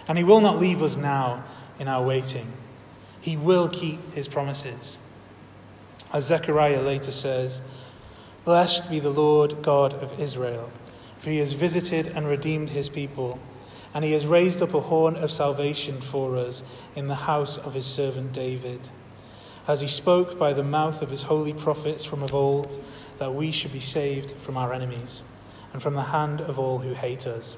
And 0.10 0.18
He 0.18 0.24
will 0.24 0.42
not 0.42 0.60
leave 0.60 0.82
us 0.82 0.98
now 0.98 1.44
in 1.78 1.88
our 1.88 2.04
waiting. 2.04 2.52
He 3.22 3.38
will 3.38 3.70
keep 3.70 4.14
His 4.14 4.28
promises. 4.28 4.98
As 6.12 6.26
Zechariah 6.26 6.82
later 6.82 7.12
says, 7.12 7.62
Blessed 8.44 8.90
be 8.90 9.00
the 9.00 9.12
Lord 9.12 9.62
God 9.62 9.94
of 9.94 10.20
Israel, 10.20 10.72
for 11.20 11.30
He 11.30 11.38
has 11.38 11.54
visited 11.54 12.08
and 12.08 12.28
redeemed 12.28 12.72
His 12.72 12.90
people, 12.90 13.40
and 13.94 14.04
He 14.04 14.14
has 14.14 14.26
raised 14.26 14.64
up 14.64 14.74
a 14.74 14.80
horn 14.80 15.16
of 15.16 15.32
salvation 15.32 16.02
for 16.02 16.36
us 16.36 16.64
in 16.96 17.08
the 17.08 17.14
house 17.14 17.60
of 17.60 17.76
His 17.76 17.86
servant 17.86 18.34
David. 18.34 18.90
As 19.68 19.80
He 19.80 19.88
spoke 19.88 20.40
by 20.40 20.54
the 20.54 20.64
mouth 20.64 21.04
of 21.04 21.12
His 21.12 21.24
holy 21.24 21.54
prophets 21.54 22.04
from 22.04 22.24
of 22.24 22.34
old, 22.34 22.84
that 23.20 23.36
we 23.36 23.52
should 23.52 23.74
be 23.74 23.80
saved 23.80 24.32
from 24.42 24.58
our 24.58 24.74
enemies 24.74 25.22
and 25.72 25.84
from 25.84 25.94
the 25.94 26.02
hand 26.02 26.42
of 26.42 26.58
all 26.58 26.80
who 26.80 26.96
hate 26.96 27.28
us 27.28 27.58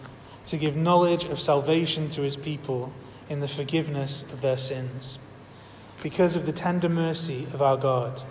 to 0.45 0.57
give 0.57 0.75
knowledge 0.75 1.25
of 1.25 1.39
salvation 1.39 2.09
to 2.09 2.21
his 2.21 2.37
people 2.37 2.91
in 3.29 3.39
the 3.39 3.47
forgiveness 3.47 4.23
of 4.33 4.41
their 4.41 4.57
sins. 4.57 5.19
Because 6.03 6.35
of 6.35 6.45
the 6.45 6.51
tender 6.51 6.89
mercy 6.89 7.45
of 7.53 7.61
our 7.61 7.77
God, 7.77 8.21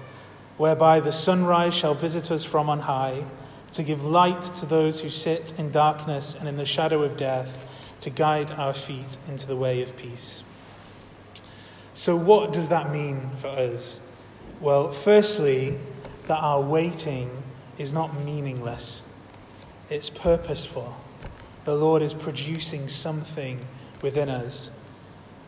whereby 0.56 1.00
the 1.00 1.12
sunrise 1.12 1.74
shall 1.74 1.94
visit 1.94 2.30
us 2.30 2.44
from 2.44 2.68
on 2.68 2.80
high, 2.80 3.24
to 3.72 3.82
give 3.82 4.04
light 4.04 4.42
to 4.42 4.66
those 4.66 5.00
who 5.00 5.08
sit 5.08 5.54
in 5.58 5.70
darkness 5.70 6.34
and 6.34 6.48
in 6.48 6.56
the 6.56 6.66
shadow 6.66 7.02
of 7.02 7.16
death, 7.16 7.66
to 8.00 8.10
guide 8.10 8.50
our 8.50 8.74
feet 8.74 9.16
into 9.28 9.46
the 9.46 9.56
way 9.56 9.80
of 9.82 9.96
peace. 9.96 10.42
So, 11.94 12.16
what 12.16 12.52
does 12.52 12.68
that 12.70 12.90
mean 12.90 13.30
for 13.40 13.48
us? 13.48 14.00
Well, 14.60 14.90
firstly, 14.90 15.78
that 16.26 16.38
our 16.38 16.60
waiting 16.60 17.42
is 17.78 17.92
not 17.92 18.20
meaningless, 18.20 19.02
it's 19.88 20.10
purposeful 20.10 20.96
the 21.64 21.74
Lord 21.74 22.02
is 22.02 22.14
producing 22.14 22.88
something 22.88 23.60
within 24.02 24.28
us. 24.28 24.70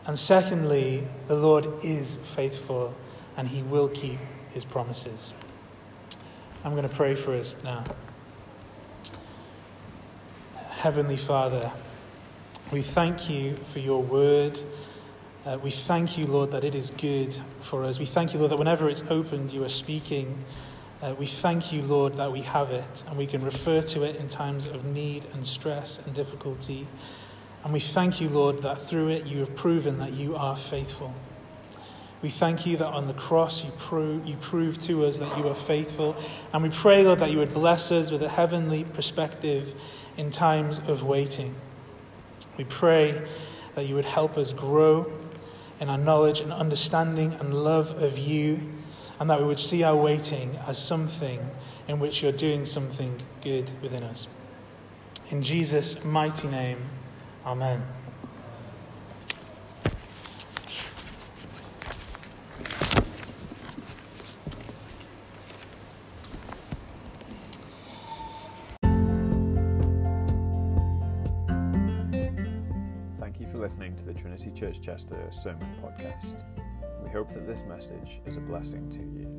And 0.05 0.17
secondly, 0.17 1.07
the 1.27 1.35
Lord 1.35 1.67
is 1.83 2.17
faithful 2.17 2.93
and 3.37 3.47
he 3.47 3.63
will 3.63 3.87
keep 3.87 4.19
his 4.51 4.65
promises. 4.65 5.33
I'm 6.63 6.71
going 6.71 6.87
to 6.87 6.95
pray 6.95 7.15
for 7.15 7.33
us 7.33 7.55
now. 7.63 7.83
Heavenly 10.69 11.17
Father, 11.17 11.71
we 12.71 12.81
thank 12.81 13.29
you 13.29 13.55
for 13.55 13.79
your 13.79 14.01
word. 14.01 14.61
Uh, 15.45 15.57
we 15.61 15.71
thank 15.71 16.17
you, 16.17 16.27
Lord, 16.27 16.51
that 16.51 16.63
it 16.63 16.75
is 16.75 16.91
good 16.91 17.35
for 17.61 17.83
us. 17.83 17.99
We 17.99 18.05
thank 18.05 18.33
you, 18.33 18.39
Lord, 18.39 18.51
that 18.51 18.59
whenever 18.59 18.89
it's 18.89 19.03
opened, 19.09 19.51
you 19.53 19.63
are 19.63 19.69
speaking 19.69 20.43
Uh, 21.03 21.13
we 21.15 21.25
thank 21.25 21.73
you, 21.73 21.81
Lord, 21.81 22.15
that 22.15 22.31
we 22.31 22.43
have 22.43 22.71
it 22.71 23.03
and 23.09 23.17
we 23.17 23.27
can 23.27 23.43
refer 23.43 23.81
to 23.81 24.03
it 24.03 24.15
in 24.15 24.29
times 24.29 24.67
of 24.67 24.85
need 24.85 25.25
and 25.33 25.45
stress 25.45 25.99
and 26.05 26.15
difficulty. 26.15 26.87
And 27.65 27.73
we 27.73 27.81
thank 27.81 28.21
you, 28.21 28.29
Lord, 28.29 28.61
that 28.61 28.81
through 28.81 29.09
it 29.09 29.25
you 29.25 29.41
have 29.41 29.53
proven 29.53 29.97
that 29.99 30.13
you 30.13 30.37
are 30.37 30.55
faithful. 30.55 31.13
We 32.21 32.29
thank 32.29 32.65
you 32.65 32.77
that 32.77 32.87
on 32.87 33.07
the 33.07 33.13
cross 33.15 33.65
you, 33.65 33.71
prove, 33.71 34.25
you 34.25 34.37
prove 34.37 34.81
to 34.83 35.03
us 35.03 35.19
that 35.19 35.37
you 35.37 35.49
are 35.49 35.55
faithful. 35.55 36.15
And 36.53 36.63
we 36.63 36.69
pray, 36.69 37.03
Lord, 37.03 37.19
that 37.19 37.31
you 37.31 37.39
would 37.39 37.53
bless 37.53 37.91
us 37.91 38.09
with 38.09 38.23
a 38.23 38.29
heavenly 38.29 38.85
perspective 38.85 39.75
in 40.15 40.31
times 40.31 40.79
of 40.87 41.03
waiting. 41.03 41.53
We 42.57 42.63
pray 42.63 43.21
that 43.75 43.87
you 43.87 43.95
would 43.95 44.05
help 44.05 44.37
us 44.37 44.53
grow 44.53 45.11
in 45.81 45.89
our 45.89 45.97
knowledge 45.97 46.39
and 46.39 46.53
understanding 46.53 47.33
and 47.33 47.53
love 47.53 48.01
of 48.01 48.17
you, 48.17 48.71
and 49.23 49.29
that 49.29 49.39
we 49.39 49.45
would 49.47 49.57
see 49.57 49.83
our 49.83 49.95
waiting 49.95 50.53
as 50.67 50.77
something 50.77 51.39
in 51.87 51.97
which 51.97 52.21
you're 52.21 52.33
doing 52.33 52.65
something 52.65 53.21
good 53.41 53.71
within 53.81 54.03
us. 54.03 54.27
In 55.29 55.41
Jesus' 55.41 56.03
mighty 56.03 56.49
name, 56.49 56.77
Amen. 57.45 57.81
Thank 73.19 73.39
you 73.39 73.47
for 73.47 73.57
listening 73.57 73.95
to 73.95 74.03
the 74.03 74.13
Trinity 74.13 74.51
Church 74.51 74.81
Chester 74.81 75.25
Sermon 75.31 75.69
Podcast. 75.81 76.43
Hope 77.13 77.31
that 77.35 77.45
this 77.45 77.63
message 77.63 78.21
is 78.25 78.37
a 78.37 78.39
blessing 78.39 78.89
to 78.89 79.01
you. 79.01 79.29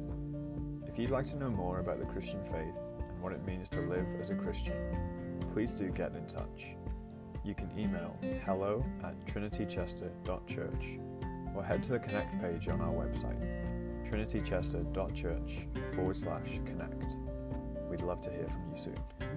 If 0.87 0.97
you'd 0.97 1.11
like 1.11 1.25
to 1.31 1.37
know 1.37 1.51
more 1.51 1.81
about 1.81 1.99
the 1.99 2.07
Christian 2.07 2.41
faith 2.45 2.79
and 3.01 3.21
what 3.21 3.33
it 3.33 3.45
means 3.45 3.69
to 3.71 3.81
live 3.81 4.07
as 4.21 4.31
a 4.31 4.37
Christian, 4.37 4.77
please 5.53 5.75
do 5.75 5.91
get 5.91 6.15
in 6.15 6.25
touch. 6.29 6.77
You 7.45 7.53
can 7.53 7.77
email 7.77 8.17
hello 8.45 8.85
at 9.03 9.27
trinitychester.church 9.27 11.01
or 11.57 11.65
head 11.65 11.83
to 11.83 11.89
the 11.91 11.99
Connect 11.99 12.41
page 12.41 12.69
on 12.69 12.81
our 12.81 12.93
website, 12.93 13.41
trinitychester.church 14.09 15.67
forward 15.97 16.17
slash 16.17 16.61
connect. 16.65 17.17
We'd 17.91 18.03
love 18.03 18.21
to 18.21 18.31
hear 18.31 18.47
from 18.47 18.71
you 18.71 18.77
soon. 18.77 19.34